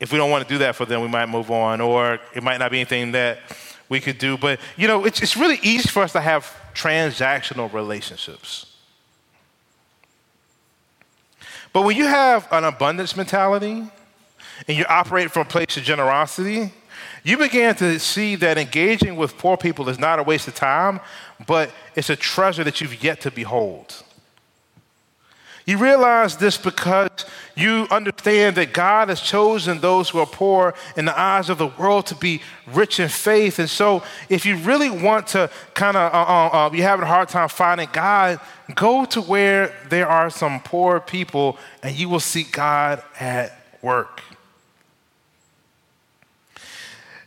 If 0.00 0.12
we 0.12 0.18
don't 0.18 0.30
want 0.30 0.46
to 0.46 0.52
do 0.52 0.58
that 0.58 0.76
for 0.76 0.84
them, 0.84 1.00
we 1.00 1.08
might 1.08 1.26
move 1.26 1.50
on. 1.50 1.80
Or 1.80 2.20
it 2.34 2.42
might 2.42 2.58
not 2.58 2.70
be 2.70 2.78
anything 2.78 3.12
that 3.12 3.38
we 3.88 4.00
could 4.00 4.18
do. 4.18 4.36
But, 4.36 4.60
you 4.76 4.86
know, 4.86 5.04
it's, 5.04 5.20
it's 5.20 5.36
really 5.36 5.58
easy 5.62 5.88
for 5.88 6.02
us 6.02 6.12
to 6.12 6.20
have 6.20 6.54
transactional 6.74 7.72
relationships. 7.72 8.66
But 11.72 11.82
when 11.82 11.96
you 11.96 12.06
have 12.06 12.48
an 12.50 12.64
abundance 12.64 13.16
mentality, 13.16 13.90
and 14.66 14.76
you 14.76 14.84
operate 14.88 15.30
from 15.30 15.42
a 15.42 15.50
place 15.50 15.76
of 15.76 15.82
generosity, 15.82 16.72
you 17.22 17.36
began 17.36 17.74
to 17.76 17.98
see 17.98 18.34
that 18.36 18.58
engaging 18.58 19.16
with 19.16 19.36
poor 19.38 19.56
people 19.56 19.88
is 19.88 19.98
not 19.98 20.18
a 20.18 20.22
waste 20.22 20.48
of 20.48 20.54
time, 20.54 21.00
but 21.46 21.70
it's 21.94 22.10
a 22.10 22.16
treasure 22.16 22.64
that 22.64 22.80
you've 22.80 23.02
yet 23.04 23.20
to 23.20 23.30
behold. 23.30 24.02
You 25.66 25.76
realize 25.76 26.38
this 26.38 26.56
because 26.56 27.10
you 27.58 27.88
understand 27.90 28.56
that 28.56 28.72
God 28.72 29.08
has 29.08 29.20
chosen 29.20 29.80
those 29.80 30.08
who 30.08 30.20
are 30.20 30.26
poor 30.26 30.74
in 30.96 31.06
the 31.06 31.18
eyes 31.18 31.50
of 31.50 31.58
the 31.58 31.66
world 31.66 32.06
to 32.06 32.14
be 32.14 32.40
rich 32.72 33.00
in 33.00 33.08
faith. 33.08 33.58
And 33.58 33.68
so, 33.68 34.04
if 34.28 34.46
you 34.46 34.56
really 34.58 34.90
want 34.90 35.26
to 35.28 35.50
kind 35.74 35.96
of, 35.96 36.14
uh, 36.14 36.16
uh, 36.16 36.66
uh, 36.66 36.70
you're 36.72 36.86
having 36.86 37.02
a 37.02 37.08
hard 37.08 37.28
time 37.28 37.48
finding 37.48 37.88
God, 37.92 38.38
go 38.74 39.04
to 39.06 39.20
where 39.20 39.74
there 39.88 40.08
are 40.08 40.30
some 40.30 40.60
poor 40.60 41.00
people 41.00 41.58
and 41.82 41.96
you 41.96 42.08
will 42.08 42.20
see 42.20 42.44
God 42.44 43.02
at 43.18 43.52
work. 43.82 44.22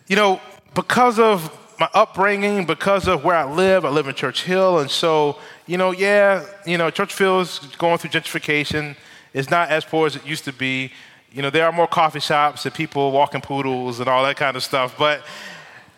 You 0.07 0.15
know, 0.15 0.39
because 0.73 1.19
of 1.19 1.57
my 1.77 1.89
upbringing, 1.93 2.65
because 2.65 3.07
of 3.07 3.25
where 3.25 3.35
I 3.35 3.51
live, 3.51 3.83
I 3.83 3.89
live 3.89 4.07
in 4.07 4.15
Church 4.15 4.43
Hill, 4.43 4.79
and 4.79 4.89
so, 4.89 5.39
you 5.65 5.77
know, 5.77 5.91
yeah, 5.91 6.45
you 6.65 6.77
know, 6.77 6.89
Church 6.89 7.17
Hill 7.17 7.41
is 7.41 7.59
going 7.77 7.97
through 7.97 8.11
gentrification. 8.11 8.95
It's 9.33 9.49
not 9.49 9.69
as 9.69 9.85
poor 9.85 10.07
as 10.07 10.15
it 10.15 10.25
used 10.25 10.45
to 10.45 10.53
be. 10.53 10.91
You 11.31 11.41
know, 11.41 11.49
there 11.49 11.65
are 11.65 11.71
more 11.71 11.87
coffee 11.87 12.19
shops 12.19 12.65
and 12.65 12.75
people 12.75 13.11
walking 13.11 13.41
poodles 13.41 13.99
and 13.99 14.09
all 14.09 14.23
that 14.23 14.35
kind 14.35 14.57
of 14.57 14.63
stuff, 14.63 14.95
but 14.97 15.23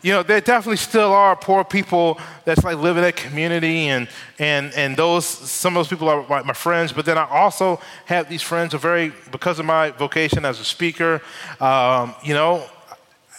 you 0.03 0.11
know, 0.11 0.21
there 0.21 0.41
definitely 0.41 0.77
still 0.77 1.13
are 1.13 1.33
poor 1.33 1.63
people 1.63 2.19
that's 2.43 2.61
like 2.63 2.77
live 2.77 2.97
in 2.97 3.03
that 3.03 3.15
community, 3.15 3.87
and 3.87 4.09
and 4.37 4.73
and 4.73 4.97
those 4.97 5.25
some 5.25 5.77
of 5.77 5.79
those 5.79 5.87
people 5.87 6.09
are 6.09 6.25
my, 6.27 6.43
my, 6.43 6.53
friends. 6.53 6.91
But 6.91 7.05
then 7.05 7.17
I 7.17 7.25
also 7.29 7.79
have 8.05 8.27
these 8.27 8.41
friends 8.41 8.73
who 8.73 8.77
are 8.77 8.81
very 8.81 9.13
because 9.31 9.59
of 9.59 9.65
my 9.65 9.91
vocation 9.91 10.43
as 10.43 10.59
a 10.59 10.65
speaker. 10.65 11.21
Um, 11.61 12.15
you 12.21 12.33
know, 12.33 12.65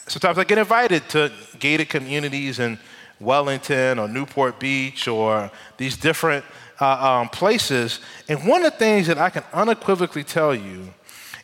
sometimes 0.07 0.39
I 0.39 0.45
get 0.45 0.57
invited 0.57 1.07
to 1.11 1.31
gated 1.59 1.91
communities 1.91 2.59
in 2.59 2.79
Wellington 3.21 3.99
or 3.99 4.09
Newport 4.09 4.59
Beach 4.59 5.07
or 5.07 5.51
these 5.77 5.99
different 5.99 6.47
uh, 6.85 7.21
um, 7.21 7.29
places. 7.29 8.01
And 8.29 8.47
one 8.47 8.65
of 8.65 8.73
the 8.73 8.79
things 8.79 9.07
that 9.07 9.19
I 9.19 9.31
can 9.31 9.43
unequivocally 9.53 10.25
tell 10.25 10.55
you 10.55 10.93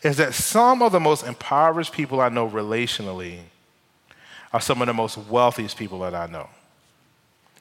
is 0.02 0.18
that 0.18 0.34
some 0.34 0.82
of 0.82 0.92
the 0.92 1.00
most 1.00 1.26
impoverished 1.26 1.92
people 1.92 2.20
I 2.20 2.28
know 2.28 2.48
relationally 2.48 3.38
are 4.52 4.60
some 4.60 4.82
of 4.82 4.86
the 4.86 4.94
most 4.94 5.16
wealthiest 5.16 5.76
people 5.76 6.00
that 6.00 6.14
I 6.14 6.26
know. 6.26 6.48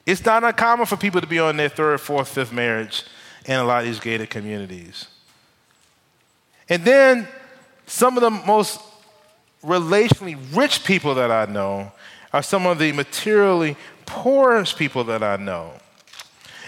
It's 0.04 0.24
not 0.24 0.44
uncommon 0.44 0.86
for 0.86 0.96
people 0.96 1.20
to 1.20 1.26
be 1.26 1.38
on 1.38 1.56
their 1.56 1.68
third, 1.68 2.00
fourth, 2.00 2.28
fifth 2.28 2.52
marriage 2.52 3.04
in 3.46 3.54
a 3.54 3.64
lot 3.64 3.80
of 3.80 3.86
these 3.86 4.00
gated 4.00 4.28
communities. 4.28 5.06
And 6.68 6.84
then 6.84 7.28
some 7.86 8.16
of 8.16 8.22
the 8.22 8.30
most 8.30 8.80
relationally 9.62 10.38
rich 10.56 10.84
people 10.84 11.14
that 11.14 11.30
I 11.30 11.50
know 11.50 11.92
are 12.32 12.42
some 12.42 12.66
of 12.66 12.78
the 12.78 12.92
materially 12.92 13.76
poorest 14.06 14.76
people 14.76 15.04
that 15.04 15.22
I 15.22 15.36
know. 15.36 15.72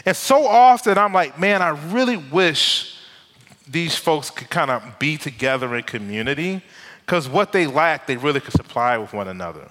And 0.04 0.16
so 0.16 0.46
often 0.46 0.98
I'm 0.98 1.12
like, 1.12 1.38
man, 1.38 1.62
I 1.62 1.70
really 1.92 2.16
wish 2.16 2.96
these 3.68 3.94
folks 3.94 4.30
could 4.30 4.50
kind 4.50 4.70
of 4.70 4.98
be 4.98 5.16
together 5.16 5.74
in 5.76 5.84
community 5.84 6.62
because 7.06 7.28
what 7.28 7.52
they 7.52 7.66
lack, 7.66 8.06
they 8.06 8.16
really 8.16 8.40
could 8.40 8.52
supply 8.52 8.98
with 8.98 9.12
one 9.12 9.28
another. 9.28 9.70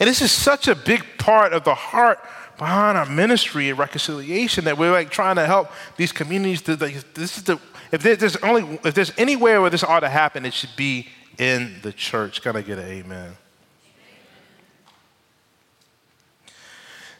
And 0.00 0.08
this 0.08 0.22
is 0.22 0.32
such 0.32 0.68
a 0.68 0.74
big 0.74 1.04
part 1.18 1.52
of 1.52 1.64
the 1.64 1.74
heart 1.74 2.18
behind 2.58 2.96
our 2.96 3.06
ministry 3.06 3.68
and 3.68 3.78
reconciliation 3.78 4.64
that 4.64 4.78
we're 4.78 4.92
like 4.92 5.10
trying 5.10 5.36
to 5.36 5.46
help 5.46 5.70
these 5.96 6.12
communities 6.12 6.62
to 6.62 6.76
like, 6.76 7.14
this 7.14 7.36
is 7.36 7.44
the 7.44 7.58
if 7.92 8.02
there's 8.02 8.36
only 8.36 8.80
if 8.84 8.94
there's 8.94 9.12
anywhere 9.16 9.60
where 9.60 9.70
this 9.70 9.84
ought 9.84 10.00
to 10.00 10.08
happen, 10.08 10.44
it 10.44 10.52
should 10.52 10.74
be 10.76 11.08
in 11.38 11.76
the 11.82 11.92
church. 11.92 12.44
I 12.44 12.60
get 12.62 12.78
an 12.78 12.84
amen? 12.84 13.36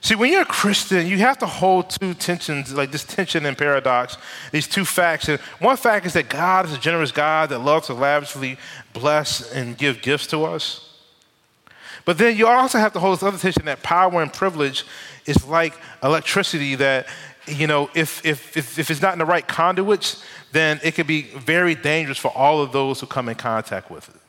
See, 0.04 0.16
when 0.16 0.30
you're 0.30 0.42
a 0.42 0.44
Christian, 0.44 1.06
you 1.06 1.16
have 1.20 1.38
to 1.38 1.46
hold 1.46 1.88
two 1.88 2.12
tensions, 2.12 2.75
like 2.75 2.92
this 2.92 3.04
tension 3.04 3.46
and 3.46 3.56
paradox, 3.56 4.18
these 4.52 4.68
two 4.68 4.84
facts. 4.84 5.30
And 5.30 5.40
one 5.61 5.78
fact 5.78 6.04
is 6.04 6.12
that 6.12 6.28
God 6.28 6.66
is 6.66 6.75
a 6.75 6.78
generous 6.78 7.11
God 7.11 7.49
that 7.49 7.61
loves 7.61 7.87
to 7.87 7.94
lavishly 7.94 8.58
bless 8.92 9.50
and 9.50 9.78
give 9.78 10.02
gifts 10.02 10.26
to 10.26 10.44
us. 10.44 10.90
But 12.04 12.18
then 12.18 12.37
you 12.37 12.46
also 12.46 12.76
have 12.76 12.92
to 12.92 13.00
hold 13.00 13.16
this 13.16 13.23
other 13.23 13.38
tension 13.38 13.64
that 13.64 13.82
power 13.82 14.20
and 14.20 14.30
privilege 14.30 14.84
is 15.25 15.49
like 15.49 15.73
electricity 16.02 16.75
that, 16.75 17.06
you 17.46 17.66
know, 17.66 17.88
if, 17.94 18.26
if, 18.26 18.58
if, 18.58 18.78
if 18.78 18.90
it's 18.90 19.00
not 19.00 19.14
in 19.14 19.18
the 19.18 19.25
right 19.25 19.49
conduits, 19.49 20.23
then 20.52 20.80
it 20.84 20.96
can 20.96 21.06
be 21.06 21.23
very 21.23 21.75
dangerous 21.75 22.18
for 22.18 22.30
all 22.37 22.61
of 22.61 22.73
those 22.73 23.00
who 23.00 23.06
come 23.06 23.30
in 23.30 23.37
contact 23.37 23.90
with 23.90 24.06
it. 24.11 24.20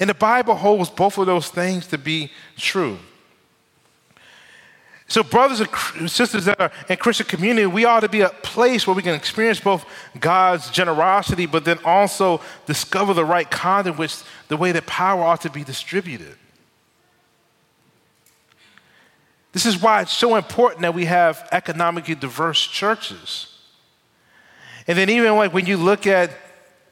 And 0.00 0.10
the 0.10 0.14
Bible 0.14 0.56
holds 0.56 0.90
both 0.90 1.18
of 1.18 1.26
those 1.26 1.50
things 1.50 1.86
to 1.86 1.98
be 1.98 2.32
true. 2.56 2.98
So, 5.14 5.22
brothers 5.22 5.60
and 5.60 6.10
sisters 6.10 6.46
that 6.46 6.60
are 6.60 6.72
in 6.88 6.96
Christian 6.96 7.26
community, 7.26 7.66
we 7.66 7.84
ought 7.84 8.00
to 8.00 8.08
be 8.08 8.22
a 8.22 8.30
place 8.30 8.84
where 8.84 8.96
we 8.96 9.02
can 9.02 9.14
experience 9.14 9.60
both 9.60 9.86
God's 10.18 10.68
generosity, 10.70 11.46
but 11.46 11.64
then 11.64 11.78
also 11.84 12.40
discover 12.66 13.14
the 13.14 13.24
right 13.24 13.48
conduit, 13.48 13.96
which 13.96 14.16
the 14.48 14.56
way 14.56 14.72
that 14.72 14.86
power 14.86 15.22
ought 15.22 15.40
to 15.42 15.50
be 15.50 15.62
distributed. 15.62 16.34
This 19.52 19.66
is 19.66 19.80
why 19.80 20.02
it's 20.02 20.12
so 20.12 20.34
important 20.34 20.80
that 20.80 20.94
we 20.94 21.04
have 21.04 21.48
economically 21.52 22.16
diverse 22.16 22.66
churches. 22.66 23.56
And 24.88 24.98
then, 24.98 25.08
even 25.10 25.36
like 25.36 25.54
when 25.54 25.66
you 25.66 25.76
look 25.76 26.08
at 26.08 26.32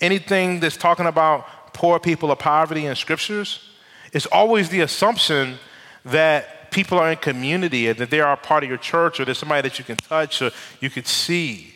anything 0.00 0.60
that's 0.60 0.76
talking 0.76 1.06
about 1.06 1.74
poor 1.74 1.98
people 1.98 2.30
or 2.30 2.36
poverty 2.36 2.86
in 2.86 2.94
scriptures, 2.94 3.68
it's 4.12 4.26
always 4.26 4.68
the 4.68 4.82
assumption 4.82 5.58
that 6.04 6.61
people 6.72 6.98
are 6.98 7.12
in 7.12 7.18
community 7.18 7.88
and 7.88 7.98
that 7.98 8.10
they 8.10 8.20
are 8.20 8.32
a 8.32 8.36
part 8.36 8.64
of 8.64 8.68
your 8.68 8.78
church 8.78 9.20
or 9.20 9.24
there's 9.24 9.38
somebody 9.38 9.62
that 9.68 9.78
you 9.78 9.84
can 9.84 9.96
touch 9.96 10.42
or 10.42 10.50
you 10.80 10.90
could 10.90 11.06
see. 11.06 11.74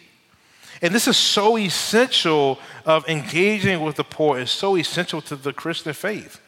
And 0.83 0.95
this 0.95 1.07
is 1.07 1.17
so 1.17 1.57
essential 1.57 2.59
of 2.85 3.09
engaging 3.09 3.81
with 3.81 3.97
the 3.97 4.05
poor, 4.05 4.39
is 4.39 4.51
so 4.51 4.77
essential 4.77 5.21
to 5.23 5.37
the 5.37 5.53
Christian 5.53 5.93
faith. 5.93 6.41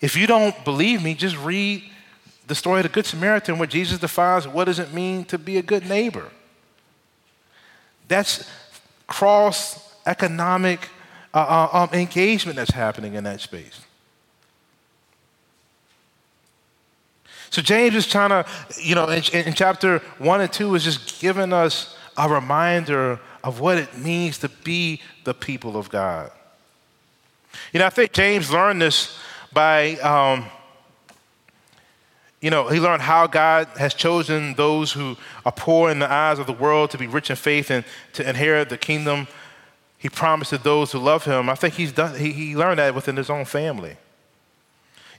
If 0.00 0.16
you 0.16 0.26
don't 0.26 0.64
believe 0.64 1.02
me, 1.02 1.14
just 1.14 1.36
read 1.38 1.82
the 2.46 2.54
story 2.54 2.80
of 2.80 2.84
the 2.84 2.88
Good 2.90 3.06
Samaritan 3.06 3.58
where 3.58 3.66
Jesus 3.66 3.98
defines 3.98 4.46
what 4.46 4.64
does 4.64 4.78
it 4.78 4.92
mean 4.92 5.24
to 5.26 5.38
be 5.38 5.56
a 5.56 5.62
good 5.62 5.88
neighbor. 5.88 6.28
That's 8.08 8.48
cross 9.06 9.94
economic 10.06 10.88
uh, 11.34 11.68
uh, 11.72 11.78
um, 11.82 11.90
engagement 11.92 12.56
that's 12.56 12.70
happening 12.70 13.14
in 13.14 13.24
that 13.24 13.40
space. 13.40 13.85
So 17.56 17.62
James 17.62 17.94
is 17.94 18.06
trying 18.06 18.28
to, 18.28 18.44
you 18.78 18.94
know, 18.94 19.08
in, 19.08 19.22
in, 19.32 19.54
chapter 19.54 20.00
one 20.18 20.42
and 20.42 20.52
two 20.52 20.74
is 20.74 20.84
just 20.84 21.22
giving 21.22 21.54
us 21.54 21.96
a 22.14 22.28
reminder 22.28 23.18
of 23.42 23.60
what 23.60 23.78
it 23.78 23.96
means 23.96 24.36
to 24.40 24.50
be 24.50 25.00
the 25.24 25.32
people 25.32 25.78
of 25.78 25.88
God. 25.88 26.30
You 27.72 27.80
know, 27.80 27.86
I 27.86 27.88
think 27.88 28.12
James 28.12 28.50
learned 28.50 28.82
this 28.82 29.18
by, 29.54 29.94
um, 30.00 30.44
you 32.42 32.50
know, 32.50 32.68
he 32.68 32.78
learned 32.78 33.00
how 33.00 33.26
God 33.26 33.68
has 33.78 33.94
chosen 33.94 34.52
those 34.52 34.92
who 34.92 35.16
are 35.46 35.52
poor 35.52 35.88
in 35.90 35.98
the 35.98 36.12
eyes 36.12 36.38
of 36.38 36.46
the 36.46 36.52
world 36.52 36.90
to 36.90 36.98
be 36.98 37.06
rich 37.06 37.30
in 37.30 37.36
faith 37.36 37.70
and 37.70 37.86
to 38.12 38.28
inherit 38.28 38.68
the 38.68 38.76
kingdom 38.76 39.28
he 39.96 40.10
promised 40.10 40.50
to 40.50 40.58
those 40.58 40.92
who 40.92 40.98
love 40.98 41.24
him. 41.24 41.48
I 41.48 41.54
think 41.54 41.72
he's 41.72 41.92
done, 41.92 42.18
he, 42.18 42.32
he 42.32 42.54
learned 42.54 42.80
that 42.80 42.94
within 42.94 43.16
his 43.16 43.30
own 43.30 43.46
family. 43.46 43.96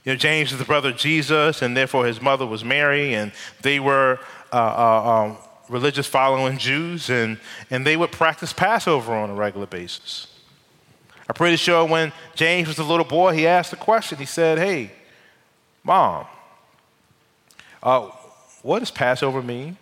You 0.04 0.12
know, 0.12 0.16
James 0.16 0.52
is 0.52 0.58
the 0.58 0.64
brother 0.64 0.90
of 0.90 0.96
Jesus, 0.96 1.62
and 1.62 1.76
therefore 1.76 2.06
his 2.06 2.22
mother 2.22 2.46
was 2.46 2.64
Mary, 2.64 3.14
and 3.14 3.32
they 3.62 3.80
were 3.80 4.18
uh, 4.52 4.56
uh, 4.56 5.10
um, 5.10 5.36
religious 5.68 6.06
following 6.06 6.58
Jews, 6.58 7.10
and, 7.10 7.38
and 7.70 7.86
they 7.86 7.96
would 7.96 8.12
practice 8.12 8.52
Passover 8.52 9.14
on 9.14 9.30
a 9.30 9.34
regular 9.34 9.66
basis. 9.66 10.28
I'm 11.28 11.34
pretty 11.34 11.56
sure 11.56 11.84
when 11.84 12.12
James 12.34 12.68
was 12.68 12.78
a 12.78 12.84
little 12.84 13.04
boy, 13.04 13.34
he 13.34 13.46
asked 13.46 13.72
a 13.72 13.76
question. 13.76 14.18
He 14.18 14.24
said, 14.24 14.58
Hey, 14.58 14.92
mom, 15.84 16.26
uh, 17.82 18.08
what 18.62 18.78
does 18.78 18.90
Passover 18.90 19.42
mean? 19.42 19.76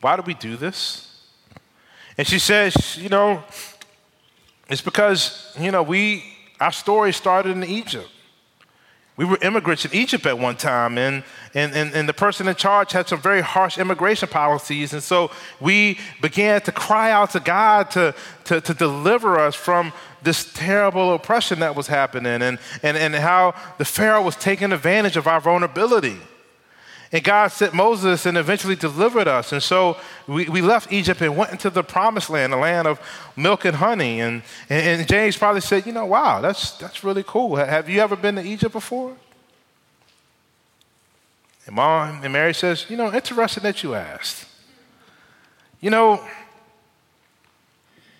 Why 0.00 0.16
do 0.16 0.22
we 0.22 0.34
do 0.34 0.56
this? 0.56 1.26
And 2.16 2.26
she 2.26 2.38
says, 2.38 2.96
You 2.96 3.10
know, 3.10 3.44
it's 4.70 4.80
because, 4.80 5.54
you 5.60 5.70
know, 5.70 5.82
we, 5.82 6.24
our 6.58 6.72
story 6.72 7.12
started 7.12 7.50
in 7.50 7.64
Egypt. 7.64 8.08
We 9.20 9.26
were 9.26 9.38
immigrants 9.42 9.84
in 9.84 9.92
Egypt 9.92 10.24
at 10.24 10.38
one 10.38 10.56
time, 10.56 10.96
and, 10.96 11.22
and, 11.52 11.74
and, 11.74 11.92
and, 11.92 12.08
the 12.08 12.14
person 12.14 12.48
in 12.48 12.54
charge 12.54 12.92
had 12.92 13.06
some 13.06 13.20
very 13.20 13.42
harsh 13.42 13.76
immigration 13.76 14.30
policies. 14.30 14.94
And 14.94 15.02
so 15.02 15.30
we 15.60 15.98
began 16.22 16.62
to 16.62 16.72
cry 16.72 17.10
out 17.10 17.32
to 17.32 17.40
God 17.40 17.90
to, 17.90 18.14
to, 18.44 18.62
to 18.62 18.72
deliver 18.72 19.38
us 19.38 19.54
from 19.54 19.92
this 20.22 20.50
terrible 20.54 21.12
oppression 21.12 21.60
that 21.60 21.76
was 21.76 21.86
happening, 21.86 22.40
and, 22.40 22.58
and, 22.82 22.96
and 22.96 23.14
how 23.14 23.54
the 23.76 23.84
Pharaoh 23.84 24.22
was 24.22 24.36
taking 24.36 24.72
advantage 24.72 25.18
of 25.18 25.26
our 25.26 25.38
vulnerability. 25.38 26.16
And 27.12 27.24
God 27.24 27.48
sent 27.48 27.74
Moses 27.74 28.24
and 28.24 28.38
eventually 28.38 28.76
delivered 28.76 29.26
us. 29.26 29.52
And 29.52 29.62
so 29.62 29.96
we, 30.28 30.48
we 30.48 30.62
left 30.62 30.92
Egypt 30.92 31.20
and 31.20 31.36
went 31.36 31.50
into 31.50 31.68
the 31.68 31.82
promised 31.82 32.30
land, 32.30 32.52
the 32.52 32.56
land 32.56 32.86
of 32.86 33.00
milk 33.36 33.64
and 33.64 33.76
honey. 33.76 34.20
And, 34.20 34.42
and, 34.68 35.00
and 35.00 35.08
James 35.08 35.36
probably 35.36 35.60
said, 35.60 35.86
you 35.86 35.92
know, 35.92 36.06
wow, 36.06 36.40
that's, 36.40 36.72
that's 36.78 37.02
really 37.02 37.24
cool. 37.26 37.56
Have 37.56 37.88
you 37.88 38.00
ever 38.00 38.14
been 38.14 38.36
to 38.36 38.42
Egypt 38.42 38.72
before? 38.72 39.16
And 41.66 41.74
mom 41.74 42.22
and 42.22 42.32
Mary 42.32 42.54
says, 42.54 42.86
you 42.88 42.96
know, 42.96 43.12
interesting 43.12 43.64
that 43.64 43.82
you 43.82 43.94
asked. 43.94 44.46
You 45.80 45.90
know, 45.90 46.22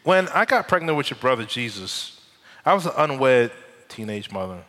when 0.03 0.26
I 0.29 0.44
got 0.44 0.66
pregnant 0.66 0.96
with 0.96 1.11
your 1.11 1.18
brother 1.20 1.44
Jesus, 1.44 2.20
I 2.66 2.74
was 2.74 2.87
an 2.87 2.92
unwed 2.96 3.53
teenage 3.88 4.33
mother. 4.33 4.64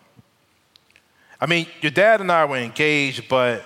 I 1.40 1.48
mean, 1.48 1.66
your 1.82 1.92
dad 1.92 2.22
and 2.22 2.32
I 2.32 2.46
were 2.46 2.58
engaged, 2.58 3.28
but 3.28 3.66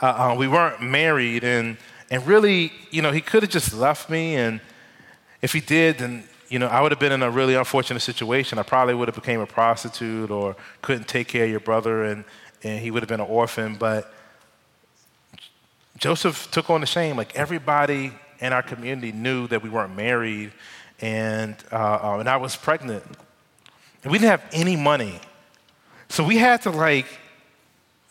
uh, 0.00 0.06
uh, 0.06 0.36
we 0.38 0.48
weren't 0.48 0.82
married, 0.82 1.44
and 1.44 1.76
and 2.10 2.26
really, 2.26 2.72
you 2.90 3.02
know, 3.02 3.12
he 3.12 3.20
could 3.20 3.42
have 3.42 3.50
just 3.50 3.74
left 3.74 4.10
me, 4.10 4.36
and 4.36 4.60
if 5.42 5.52
he 5.52 5.60
did, 5.60 5.98
then 5.98 6.24
you 6.48 6.58
know, 6.58 6.66
I 6.66 6.80
would 6.80 6.92
have 6.92 7.00
been 7.00 7.12
in 7.12 7.22
a 7.22 7.30
really 7.30 7.54
unfortunate 7.54 8.00
situation. 8.00 8.58
I 8.58 8.62
probably 8.62 8.94
would 8.94 9.08
have 9.08 9.14
became 9.14 9.40
a 9.40 9.46
prostitute 9.46 10.30
or 10.30 10.56
couldn't 10.82 11.08
take 11.08 11.28
care 11.28 11.44
of 11.44 11.50
your 11.50 11.60
brother, 11.60 12.04
and 12.04 12.24
and 12.62 12.80
he 12.80 12.90
would 12.90 13.02
have 13.02 13.08
been 13.08 13.20
an 13.20 13.26
orphan. 13.26 13.76
But 13.76 14.12
Joseph 15.98 16.50
took 16.50 16.70
on 16.70 16.80
the 16.80 16.86
shame. 16.86 17.16
Like 17.16 17.34
everybody 17.34 18.12
in 18.40 18.52
our 18.52 18.62
community 18.62 19.12
knew 19.12 19.46
that 19.48 19.62
we 19.62 19.70
weren't 19.70 19.96
married, 19.96 20.52
and 21.00 21.56
uh, 21.72 21.98
uh, 22.02 22.16
and 22.20 22.28
I 22.28 22.36
was 22.36 22.54
pregnant, 22.54 23.04
and 24.02 24.12
we 24.12 24.18
didn't 24.18 24.30
have 24.30 24.44
any 24.52 24.76
money, 24.76 25.20
so 26.08 26.24
we 26.24 26.36
had 26.36 26.62
to 26.62 26.70
like. 26.70 27.06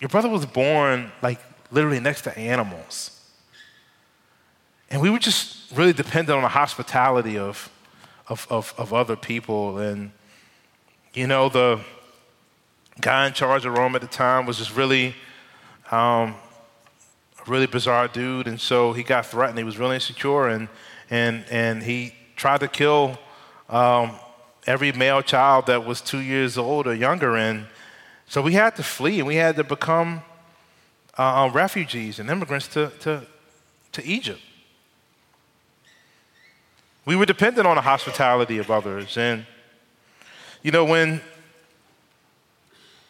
Your 0.02 0.10
brother 0.10 0.28
was 0.28 0.46
born 0.46 1.10
like 1.22 1.40
literally 1.76 2.00
next 2.00 2.22
to 2.22 2.36
animals. 2.38 3.12
And 4.90 5.02
we 5.02 5.10
were 5.10 5.20
just 5.20 5.76
really 5.76 5.92
dependent 5.92 6.36
on 6.38 6.42
the 6.42 6.48
hospitality 6.48 7.38
of, 7.38 7.70
of, 8.30 8.48
of, 8.50 8.74
of 8.78 8.94
other 8.94 9.18
people. 9.18 9.78
And, 9.80 10.12
you 11.14 11.28
know, 11.28 11.50
the 11.50 11.82
guy 13.02 13.28
in 13.28 13.34
charge 13.34 13.66
of 13.66 13.78
Rome 13.78 13.94
at 13.96 14.02
the 14.02 14.08
time 14.08 14.46
was 14.46 14.58
just 14.58 14.76
really 14.76 15.16
um, 15.92 16.36
a 17.46 17.52
really 17.52 17.68
bizarre 17.68 18.08
dude. 18.08 18.48
And 18.48 18.60
so 18.60 18.94
he 18.94 19.04
got 19.04 19.26
threatened. 19.26 19.58
He 19.58 19.66
was 19.66 19.78
really 19.78 19.96
insecure. 19.96 20.48
And, 20.48 20.70
and, 21.10 21.44
and 21.52 21.84
he 21.84 22.14
tried 22.38 22.62
to 22.62 22.70
kill 22.70 23.20
um, 23.70 24.14
every 24.66 24.94
male 24.94 25.22
child 25.22 25.66
that 25.66 25.86
was 25.86 26.00
two 26.00 26.22
years 26.22 26.58
old 26.58 26.88
or 26.88 26.94
younger. 26.94 27.36
And 27.36 27.66
so 28.28 28.42
we 28.42 28.54
had 28.54 28.78
to 28.78 28.84
flee 28.84 29.20
and 29.20 29.28
we 29.28 29.36
had 29.36 29.58
to 29.58 29.66
become 29.66 30.22
uh, 31.18 31.46
uh, 31.46 31.50
refugees 31.50 32.20
and 32.20 32.30
immigrants 32.30 32.68
to, 32.70 32.92
to, 33.00 33.22
to 33.92 34.06
Egypt. 34.06 34.42
We 37.06 37.16
were 37.16 37.26
dependent 37.26 37.68
on 37.68 37.76
the 37.76 37.82
hospitality 37.82 38.58
of 38.58 38.72
others. 38.72 39.18
And, 39.18 39.46
you 40.64 40.72
know, 40.72 40.84
when 40.84 41.22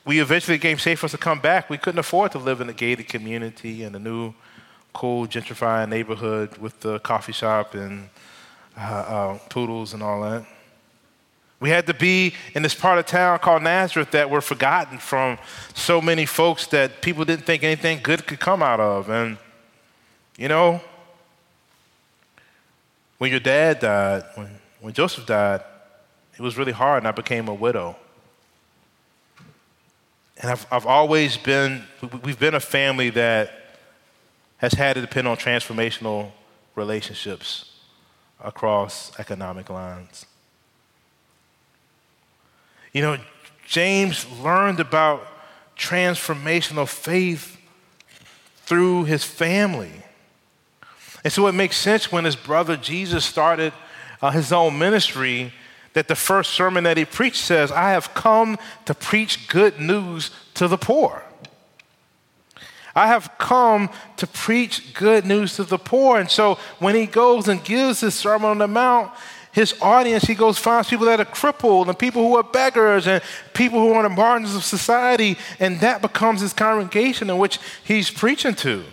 we 0.05 0.19
eventually 0.19 0.57
became 0.57 0.77
safe 0.77 0.99
for 0.99 1.05
us 1.05 1.11
to 1.11 1.17
come 1.17 1.39
back, 1.39 1.69
we 1.69 1.77
couldn't 1.77 1.99
afford 1.99 2.31
to 2.33 2.37
live 2.37 2.61
in 2.61 2.69
a 2.69 2.73
gated 2.73 3.07
community 3.07 3.83
and 3.83 3.95
a 3.95 3.99
new, 3.99 4.33
cool, 4.93 5.25
gentrifying 5.27 5.89
neighborhood 5.89 6.57
with 6.57 6.79
the 6.81 6.99
coffee 6.99 7.31
shop 7.31 7.73
and 7.73 8.09
uh, 8.77 8.81
uh, 8.81 9.37
poodles 9.49 9.93
and 9.93 10.03
all 10.03 10.21
that. 10.21 10.45
We 11.59 11.69
had 11.69 11.87
to 11.87 11.93
be 11.93 12.33
in 12.53 12.63
this 12.63 12.75
part 12.75 12.99
of 12.99 13.05
town 13.05 13.39
called 13.39 13.63
Nazareth 13.63 14.11
that 14.11 14.29
were 14.29 14.41
forgotten 14.41 14.97
from 14.97 15.37
so 15.73 16.01
many 16.01 16.25
folks 16.25 16.67
that 16.67 17.01
people 17.01 17.23
didn't 17.25 17.45
think 17.45 17.63
anything 17.63 18.01
good 18.03 18.27
could 18.27 18.39
come 18.39 18.61
out 18.61 18.79
of. 18.79 19.09
And 19.09 19.37
You 20.37 20.49
know, 20.49 20.81
when 23.17 23.31
your 23.31 23.39
dad 23.39 23.79
died, 23.79 24.23
when, 24.35 24.59
when 24.81 24.93
Joseph 24.93 25.25
died, 25.25 25.61
it 26.37 26.41
was 26.41 26.57
really 26.57 26.73
hard, 26.73 27.03
and 27.03 27.07
I 27.07 27.11
became 27.11 27.47
a 27.47 27.53
widow. 27.53 27.95
And 30.41 30.51
I've, 30.51 30.67
I've 30.69 30.85
always 30.85 31.37
been, 31.37 31.83
we've 32.21 32.37
been 32.37 32.55
a 32.55 32.59
family 32.59 33.09
that 33.11 33.51
has 34.57 34.73
had 34.73 34.95
to 34.95 35.01
depend 35.01 35.29
on 35.29 35.37
transformational 35.37 36.31
relationships 36.75 37.71
across 38.43 39.17
economic 39.17 39.69
lines. 39.69 40.25
You 42.95 43.01
know, 43.01 43.17
James 43.67 44.25
learned 44.41 44.79
about 44.79 45.27
transformational 45.77 46.87
faith 46.87 47.57
through 48.59 49.03
his 49.03 49.21
family. 49.21 49.91
And 51.21 51.33
so 51.33 51.45
it 51.47 51.51
makes 51.51 51.75
sense 51.75 52.09
when 52.09 52.23
his 52.23 52.37
brother 52.37 52.77
Jesus 52.77 53.25
started 53.25 53.73
uh, 54.21 54.31
his 54.31 54.53
own 54.53 54.79
ministry 54.79 55.51
that 55.91 56.07
the 56.07 56.15
first 56.15 56.51
sermon 56.53 56.85
that 56.85 56.95
he 56.95 57.03
preached 57.03 57.43
says, 57.43 57.69
I 57.69 57.89
have 57.89 58.13
come 58.13 58.57
to 58.85 58.93
preach 58.93 59.49
good 59.49 59.77
news 59.77 60.31
to 60.53 60.69
the 60.69 60.77
poor. 60.77 61.21
I 62.95 63.07
have 63.07 63.37
come 63.37 63.89
to 64.15 64.25
preach 64.25 64.93
good 64.93 65.25
news 65.25 65.57
to 65.57 65.65
the 65.65 65.77
poor. 65.77 66.17
And 66.17 66.31
so 66.31 66.57
when 66.79 66.95
he 66.95 67.07
goes 67.07 67.49
and 67.49 67.61
gives 67.61 67.99
his 67.99 68.15
Sermon 68.15 68.51
on 68.51 68.57
the 68.59 68.69
Mount, 68.69 69.11
his 69.55 69.73
audience, 69.81 70.25
he 70.25 70.35
goes 70.35 70.57
finds 70.57 70.89
people 70.89 71.05
that 71.05 71.21
are 71.21 71.25
crippled 71.25 71.87
and 71.87 71.97
people 71.97 72.21
who 72.21 72.35
are 72.35 72.43
beggars 72.43 73.07
and 73.07 73.23
people 73.53 73.79
who 73.79 73.93
are 73.93 73.99
on 73.99 74.03
the 74.03 74.09
margins 74.09 74.53
of 74.53 74.65
society, 74.65 75.37
and 75.61 75.79
that 75.79 76.01
becomes 76.01 76.41
his 76.41 76.51
congregation 76.51 77.29
in 77.29 77.37
which 77.37 77.57
he's 77.85 78.11
preaching 78.11 78.53
to. 78.53 78.83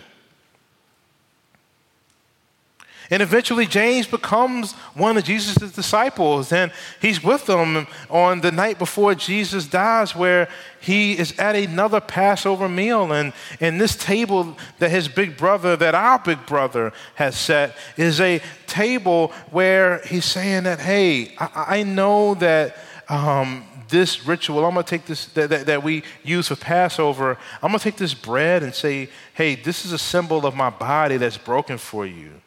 And 3.13 3.21
eventually, 3.21 3.67
James 3.67 4.07
becomes 4.07 4.71
one 4.95 5.17
of 5.17 5.23
Jesus' 5.23 5.71
disciples, 5.71 6.51
and 6.51 6.71
he's 6.99 7.23
with 7.23 7.45
them 7.45 7.85
on 8.09 8.41
the 8.41 8.51
night 8.51 8.79
before 8.79 9.13
Jesus 9.13 9.67
dies, 9.67 10.15
where 10.15 10.49
he 10.81 11.15
is 11.15 11.37
at 11.37 11.55
another 11.55 12.01
Passover 12.01 12.67
meal. 12.67 13.13
And, 13.13 13.31
and 13.59 13.79
this 13.79 13.95
table 13.95 14.57
that 14.79 14.89
his 14.89 15.07
big 15.07 15.37
brother, 15.37 15.75
that 15.75 15.93
our 15.93 16.17
big 16.17 16.43
brother 16.47 16.91
has 17.13 17.37
set, 17.37 17.75
is 17.97 18.19
a 18.19 18.41
table 18.65 19.27
where 19.51 19.99
he's 20.07 20.25
saying 20.25 20.63
that, 20.63 20.79
hey, 20.79 21.35
I, 21.37 21.65
I 21.67 21.83
know 21.83 22.33
that. 22.35 22.75
Um, 23.09 23.65
this 23.89 24.25
ritual, 24.25 24.65
I'm 24.65 24.73
gonna 24.73 24.83
take 24.83 25.05
this 25.05 25.25
that, 25.33 25.51
that, 25.51 25.65
that, 25.67 25.83
we 25.83 26.03
use 26.23 26.47
for 26.47 26.55
Passover, 26.55 27.37
I'm 27.61 27.69
gonna 27.69 27.79
take 27.79 27.97
this 27.97 28.15
bread 28.15 28.63
and 28.63 28.73
say, 28.73 29.09
hey, 29.35 29.53
this 29.53 29.85
is 29.85 29.91
a 29.91 29.99
symbol 29.99 30.47
of 30.47 30.55
my 30.55 30.71
body 30.71 31.17
that's 31.17 31.37
broken 31.37 31.77
for 31.77 32.07
you 32.07 32.41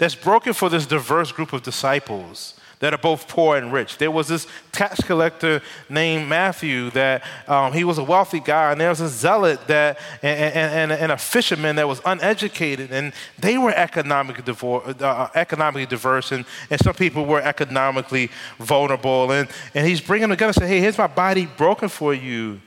that's 0.00 0.14
broken 0.14 0.54
for 0.54 0.70
this 0.70 0.86
diverse 0.86 1.30
group 1.30 1.52
of 1.52 1.62
disciples 1.62 2.54
that 2.78 2.94
are 2.94 2.98
both 2.98 3.28
poor 3.28 3.58
and 3.58 3.70
rich. 3.70 3.98
There 3.98 4.10
was 4.10 4.28
this 4.28 4.46
tax 4.72 5.02
collector 5.02 5.60
named 5.90 6.26
Matthew 6.26 6.88
that 6.92 7.22
um, 7.46 7.74
he 7.74 7.84
was 7.84 7.98
a 7.98 8.02
wealthy 8.02 8.40
guy, 8.40 8.72
and 8.72 8.80
there 8.80 8.88
was 8.88 9.02
a 9.02 9.08
zealot 9.10 9.66
that 9.66 9.98
and, 10.22 10.90
and, 10.90 10.92
and 10.92 11.12
a 11.12 11.18
fisherman 11.18 11.76
that 11.76 11.86
was 11.86 12.00
uneducated, 12.06 12.90
and 12.90 13.12
they 13.38 13.58
were 13.58 13.72
economically, 13.72 14.42
divor- 14.42 15.02
uh, 15.02 15.28
economically 15.34 15.84
diverse, 15.84 16.32
and, 16.32 16.46
and 16.70 16.80
some 16.80 16.94
people 16.94 17.26
were 17.26 17.42
economically 17.42 18.30
vulnerable. 18.58 19.30
And, 19.30 19.50
and 19.74 19.86
he's 19.86 20.00
bringing 20.00 20.30
them 20.30 20.38
together 20.38 20.48
and 20.48 20.56
say, 20.56 20.68
hey, 20.68 20.80
here's 20.80 20.96
my 20.96 21.08
body 21.08 21.44
broken 21.44 21.90
for 21.90 22.14
you. 22.14 22.62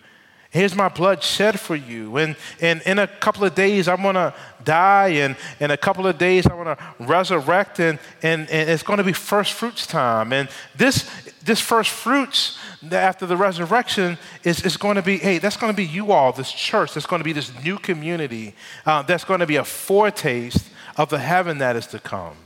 Here's 0.54 0.76
my 0.76 0.88
blood 0.88 1.24
shed 1.24 1.60
for 1.60 1.76
you. 1.76 2.16
And, 2.18 2.36
and 2.62 2.84
in 2.84 3.00
a 3.00 3.08
couple 3.08 3.44
of 3.44 3.56
days, 3.56 3.88
I'm 3.88 4.04
going 4.04 4.14
to 4.14 4.32
die. 4.64 5.08
And 5.08 5.36
in 5.60 5.72
a 5.72 5.78
couple 5.78 6.06
of 6.06 6.20
days, 6.20 6.46
I'm 6.46 6.64
going 6.64 6.78
to 6.78 6.78
resurrect. 7.00 7.80
And, 7.80 7.98
and, 8.22 8.48
and 8.52 8.70
it's 8.70 8.84
going 8.84 8.98
to 8.98 9.04
be 9.04 9.14
first 9.14 9.54
fruits 9.54 9.88
time. 9.88 10.32
And 10.32 10.48
this, 10.76 11.10
this 11.44 11.60
first 11.60 11.90
fruits 11.90 12.60
after 12.92 13.26
the 13.26 13.36
resurrection 13.36 14.20
is, 14.44 14.64
is 14.64 14.78
going 14.78 14.98
to 14.98 15.02
be 15.02 15.18
hey, 15.18 15.40
that's 15.40 15.58
going 15.58 15.74
to 15.74 15.76
be 15.76 15.88
you 15.88 16.12
all, 16.12 16.32
this 16.32 16.52
church. 16.52 16.94
That's 16.94 17.08
going 17.08 17.22
to 17.22 17.26
be 17.26 17.34
this 17.34 17.52
new 17.64 17.80
community. 17.80 18.54
Uh, 18.86 19.02
that's 19.02 19.24
going 19.24 19.40
to 19.40 19.48
be 19.48 19.56
a 19.56 19.64
foretaste 19.64 20.70
of 20.98 21.10
the 21.10 21.18
heaven 21.18 21.58
that 21.58 21.76
is 21.76 21.88
to 21.88 21.98
come. 21.98 22.38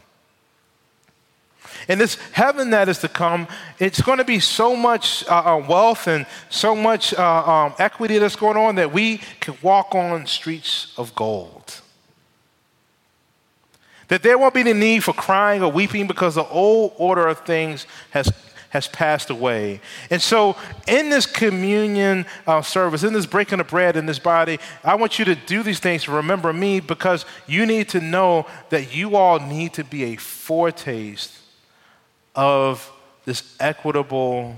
And 1.87 1.99
this 1.99 2.15
heaven 2.31 2.71
that 2.71 2.89
is 2.89 2.99
to 2.99 3.07
come, 3.07 3.47
it's 3.79 4.01
going 4.01 4.17
to 4.17 4.25
be 4.25 4.39
so 4.39 4.75
much 4.75 5.25
uh, 5.27 5.57
uh, 5.57 5.65
wealth 5.67 6.07
and 6.07 6.25
so 6.49 6.75
much 6.75 7.13
uh, 7.13 7.43
um, 7.45 7.73
equity 7.79 8.17
that's 8.17 8.35
going 8.35 8.57
on 8.57 8.75
that 8.75 8.91
we 8.91 9.19
can 9.39 9.55
walk 9.61 9.95
on 9.95 10.25
streets 10.27 10.93
of 10.97 11.13
gold. 11.15 11.81
That 14.07 14.23
there 14.23 14.37
won't 14.37 14.53
be 14.53 14.63
the 14.63 14.73
need 14.73 15.03
for 15.03 15.13
crying 15.13 15.61
or 15.61 15.71
weeping 15.71 16.07
because 16.07 16.35
the 16.35 16.47
old 16.47 16.93
order 16.97 17.27
of 17.27 17.39
things 17.39 17.85
has 18.11 18.31
has 18.69 18.87
passed 18.87 19.29
away. 19.29 19.79
And 20.09 20.21
so, 20.21 20.55
in 20.87 21.09
this 21.09 21.25
communion 21.25 22.25
uh, 22.45 22.61
service, 22.61 23.03
in 23.03 23.13
this 23.13 23.25
breaking 23.25 23.59
of 23.59 23.67
bread 23.67 23.95
in 23.95 24.05
this 24.05 24.19
body, 24.19 24.59
I 24.83 24.95
want 24.95 25.19
you 25.19 25.25
to 25.25 25.35
do 25.35 25.63
these 25.63 25.79
things 25.79 26.03
to 26.03 26.11
remember 26.11 26.51
me 26.51 26.79
because 26.79 27.25
you 27.47 27.65
need 27.65 27.89
to 27.89 28.01
know 28.01 28.45
that 28.69 28.93
you 28.95 29.15
all 29.15 29.39
need 29.39 29.73
to 29.73 29.83
be 29.83 30.03
a 30.05 30.15
foretaste 30.17 31.39
of 32.37 32.89
this 33.25 33.55
equitable 33.59 34.55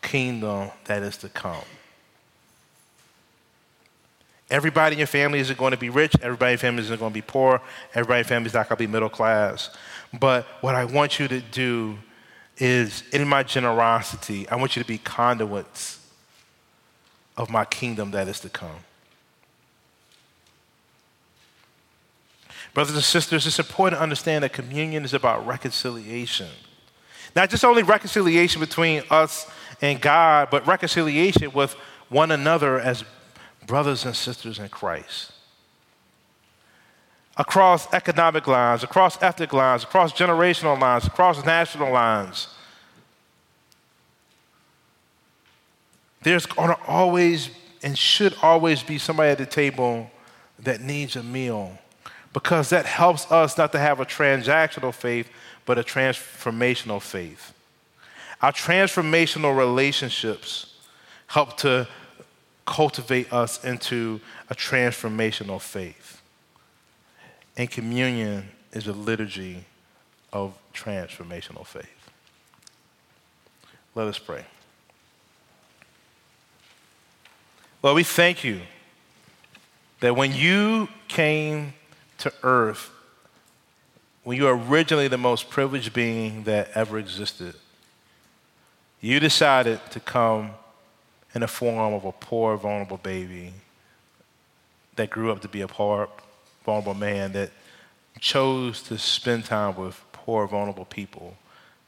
kingdom 0.00 0.70
that 0.84 1.02
is 1.02 1.18
to 1.18 1.28
come. 1.28 1.64
Everybody 4.50 4.94
in 4.94 4.98
your 5.00 5.08
family 5.08 5.40
isn't 5.40 5.58
going 5.58 5.72
to 5.72 5.76
be 5.76 5.90
rich. 5.90 6.14
Everybody 6.22 6.52
in 6.52 6.54
your 6.54 6.58
family 6.58 6.82
isn't 6.82 6.98
going 6.98 7.10
to 7.10 7.14
be 7.14 7.22
poor. 7.22 7.60
Everybody 7.94 8.20
in 8.20 8.24
your 8.24 8.28
family 8.28 8.46
is 8.46 8.54
not 8.54 8.68
going 8.68 8.76
to 8.76 8.82
be 8.84 8.86
middle 8.86 9.08
class. 9.08 9.70
But 10.18 10.46
what 10.60 10.74
I 10.74 10.84
want 10.84 11.18
you 11.18 11.26
to 11.28 11.40
do 11.40 11.98
is, 12.56 13.02
in 13.12 13.26
my 13.26 13.42
generosity, 13.42 14.48
I 14.48 14.56
want 14.56 14.76
you 14.76 14.82
to 14.82 14.86
be 14.86 14.98
conduits 14.98 15.98
of 17.36 17.50
my 17.50 17.64
kingdom 17.64 18.12
that 18.12 18.28
is 18.28 18.38
to 18.40 18.48
come. 18.48 18.84
Brothers 22.74 22.94
and 22.94 23.04
sisters, 23.04 23.46
it's 23.46 23.58
important 23.58 23.98
to 23.98 24.02
understand 24.02 24.44
that 24.44 24.52
communion 24.52 25.04
is 25.04 25.14
about 25.14 25.44
reconciliation. 25.46 26.50
Not 27.34 27.50
just 27.50 27.64
only 27.64 27.82
reconciliation 27.82 28.60
between 28.60 29.02
us 29.10 29.50
and 29.80 30.00
God, 30.00 30.48
but 30.50 30.66
reconciliation 30.66 31.52
with 31.52 31.74
one 32.08 32.30
another 32.30 32.78
as 32.78 33.04
brothers 33.66 34.04
and 34.04 34.14
sisters 34.14 34.58
in 34.58 34.68
Christ. 34.68 35.32
Across 37.36 37.92
economic 37.92 38.46
lines, 38.46 38.84
across 38.84 39.20
ethnic 39.22 39.52
lines, 39.52 39.82
across 39.82 40.12
generational 40.12 40.80
lines, 40.80 41.06
across 41.06 41.44
national 41.44 41.92
lines. 41.92 42.48
There's 46.22 46.46
going 46.46 46.68
to 46.68 46.78
always 46.86 47.50
and 47.82 47.98
should 47.98 48.34
always 48.40 48.82
be 48.82 48.98
somebody 48.98 49.30
at 49.30 49.38
the 49.38 49.46
table 49.46 50.10
that 50.60 50.80
needs 50.80 51.16
a 51.16 51.22
meal 51.22 51.78
because 52.32 52.70
that 52.70 52.86
helps 52.86 53.30
us 53.30 53.58
not 53.58 53.72
to 53.72 53.78
have 53.78 54.00
a 54.00 54.06
transactional 54.06 54.92
faith, 54.92 55.28
but 55.66 55.78
a 55.78 55.82
transformational 55.82 57.00
faith. 57.00 57.52
Our 58.42 58.52
transformational 58.52 59.56
relationships 59.56 60.74
help 61.28 61.56
to 61.58 61.88
cultivate 62.66 63.32
us 63.32 63.64
into 63.64 64.20
a 64.50 64.54
transformational 64.54 65.60
faith. 65.60 66.20
And 67.56 67.70
communion 67.70 68.48
is 68.72 68.86
a 68.86 68.92
liturgy 68.92 69.64
of 70.32 70.56
transformational 70.74 71.66
faith. 71.66 72.10
Let 73.94 74.08
us 74.08 74.18
pray. 74.18 74.44
Lord, 77.82 77.96
we 77.96 78.02
thank 78.02 78.42
you 78.42 78.60
that 80.00 80.16
when 80.16 80.34
you 80.34 80.88
came 81.06 81.74
to 82.18 82.32
earth, 82.42 82.90
when 84.24 84.36
you 84.36 84.44
were 84.44 84.56
originally 84.56 85.08
the 85.08 85.18
most 85.18 85.50
privileged 85.50 85.92
being 85.92 86.44
that 86.44 86.70
ever 86.74 86.98
existed, 86.98 87.54
you 89.00 89.20
decided 89.20 89.78
to 89.90 90.00
come 90.00 90.50
in 91.34 91.42
the 91.42 91.48
form 91.48 91.92
of 91.92 92.04
a 92.04 92.12
poor, 92.12 92.56
vulnerable 92.56 92.96
baby 92.96 93.52
that 94.96 95.10
grew 95.10 95.30
up 95.30 95.40
to 95.42 95.48
be 95.48 95.60
a 95.60 95.68
poor, 95.68 96.08
vulnerable 96.64 96.94
man 96.94 97.32
that 97.32 97.50
chose 98.18 98.82
to 98.82 98.96
spend 98.96 99.44
time 99.44 99.76
with 99.76 100.00
poor, 100.12 100.46
vulnerable 100.46 100.86
people 100.86 101.36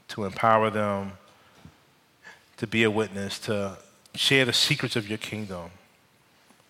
to 0.09 0.25
empower 0.25 0.69
them, 0.71 1.13
to 2.59 2.67
be 2.67 2.83
a 2.83 2.91
witness, 2.91 3.39
to 3.39 3.79
share 4.15 4.45
the 4.45 4.53
secrets 4.53 4.97
of 4.97 5.09
your 5.09 5.19
kingdom 5.19 5.71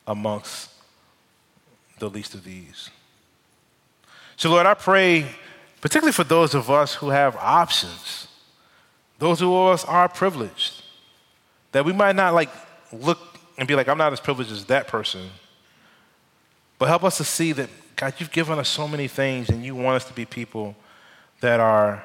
amongst 0.07 0.71
the 1.99 2.09
least 2.09 2.35
of 2.35 2.45
these. 2.45 2.91
So, 4.37 4.51
Lord, 4.51 4.67
I 4.67 4.75
pray, 4.75 5.27
particularly 5.81 6.13
for 6.13 6.25
those 6.25 6.55
of 6.55 6.71
us 6.71 6.95
who 6.95 7.11
have 7.11 7.37
options, 7.37 8.29
those 9.19 9.41
of 9.43 9.51
us 9.53 9.85
are 9.85 10.09
privileged, 10.09 10.83
that 11.73 11.85
we 11.85 11.93
might 11.93 12.17
not 12.17 12.35
like 12.35 12.51
look 12.93 13.19
and 13.59 13.67
be 13.67 13.75
like, 13.75 13.89
I'm 13.89 13.99
not 13.99 14.13
as 14.13 14.21
privileged 14.21 14.53
as 14.53 14.65
that 14.67 14.89
person, 14.89 15.31
but 16.79 16.89
help 16.89 17.05
us 17.05 17.17
to 17.19 17.25
see 17.25 17.53
that 17.53 17.71
God, 17.97 18.13
you've 18.19 18.31
given 18.31 18.59
us 18.59 18.69
so 18.69 18.87
many 18.87 19.09
things, 19.09 19.49
and 19.49 19.65
you 19.65 19.75
want 19.75 19.97
us 19.97 20.05
to 20.05 20.13
be 20.13 20.27
people 20.27 20.77
that 21.41 21.61
are 21.61 22.05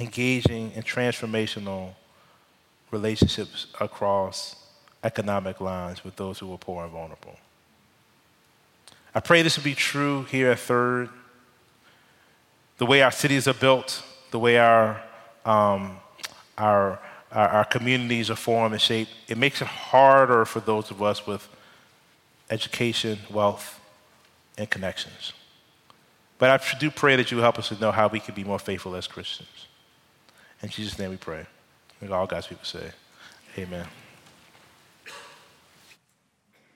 engaging 0.00 0.72
in 0.72 0.82
transformational 0.82 1.94
relationships 2.90 3.66
across 3.80 4.56
economic 5.04 5.60
lines 5.60 6.02
with 6.04 6.16
those 6.16 6.38
who 6.38 6.52
are 6.52 6.58
poor 6.58 6.84
and 6.84 6.92
vulnerable. 6.92 7.36
I 9.14 9.20
pray 9.20 9.42
this 9.42 9.56
will 9.56 9.64
be 9.64 9.74
true 9.74 10.24
here 10.24 10.50
at 10.50 10.58
Third. 10.58 11.08
The 12.78 12.86
way 12.86 13.02
our 13.02 13.10
cities 13.10 13.48
are 13.48 13.54
built, 13.54 14.02
the 14.30 14.38
way 14.38 14.58
our, 14.58 15.02
um, 15.44 15.98
our, 16.56 17.00
our, 17.32 17.48
our 17.48 17.64
communities 17.64 18.30
are 18.30 18.36
formed 18.36 18.72
and 18.72 18.80
shaped, 18.80 19.10
it 19.26 19.36
makes 19.36 19.60
it 19.60 19.66
harder 19.66 20.44
for 20.44 20.60
those 20.60 20.90
of 20.90 21.02
us 21.02 21.26
with 21.26 21.48
education, 22.50 23.18
wealth, 23.30 23.80
and 24.56 24.70
connections. 24.70 25.32
But 26.38 26.50
I 26.50 26.78
do 26.78 26.90
pray 26.90 27.16
that 27.16 27.32
you 27.32 27.38
help 27.38 27.58
us 27.58 27.68
to 27.68 27.80
know 27.80 27.90
how 27.90 28.06
we 28.08 28.20
can 28.20 28.34
be 28.34 28.44
more 28.44 28.60
faithful 28.60 28.94
as 28.94 29.08
Christians. 29.08 29.66
In 30.62 30.68
Jesus' 30.68 30.98
name 30.98 31.10
we 31.10 31.16
pray. 31.16 31.46
And 32.00 32.12
all 32.12 32.26
God's 32.26 32.46
people 32.46 32.64
say, 32.64 32.92
Amen. 33.56 33.86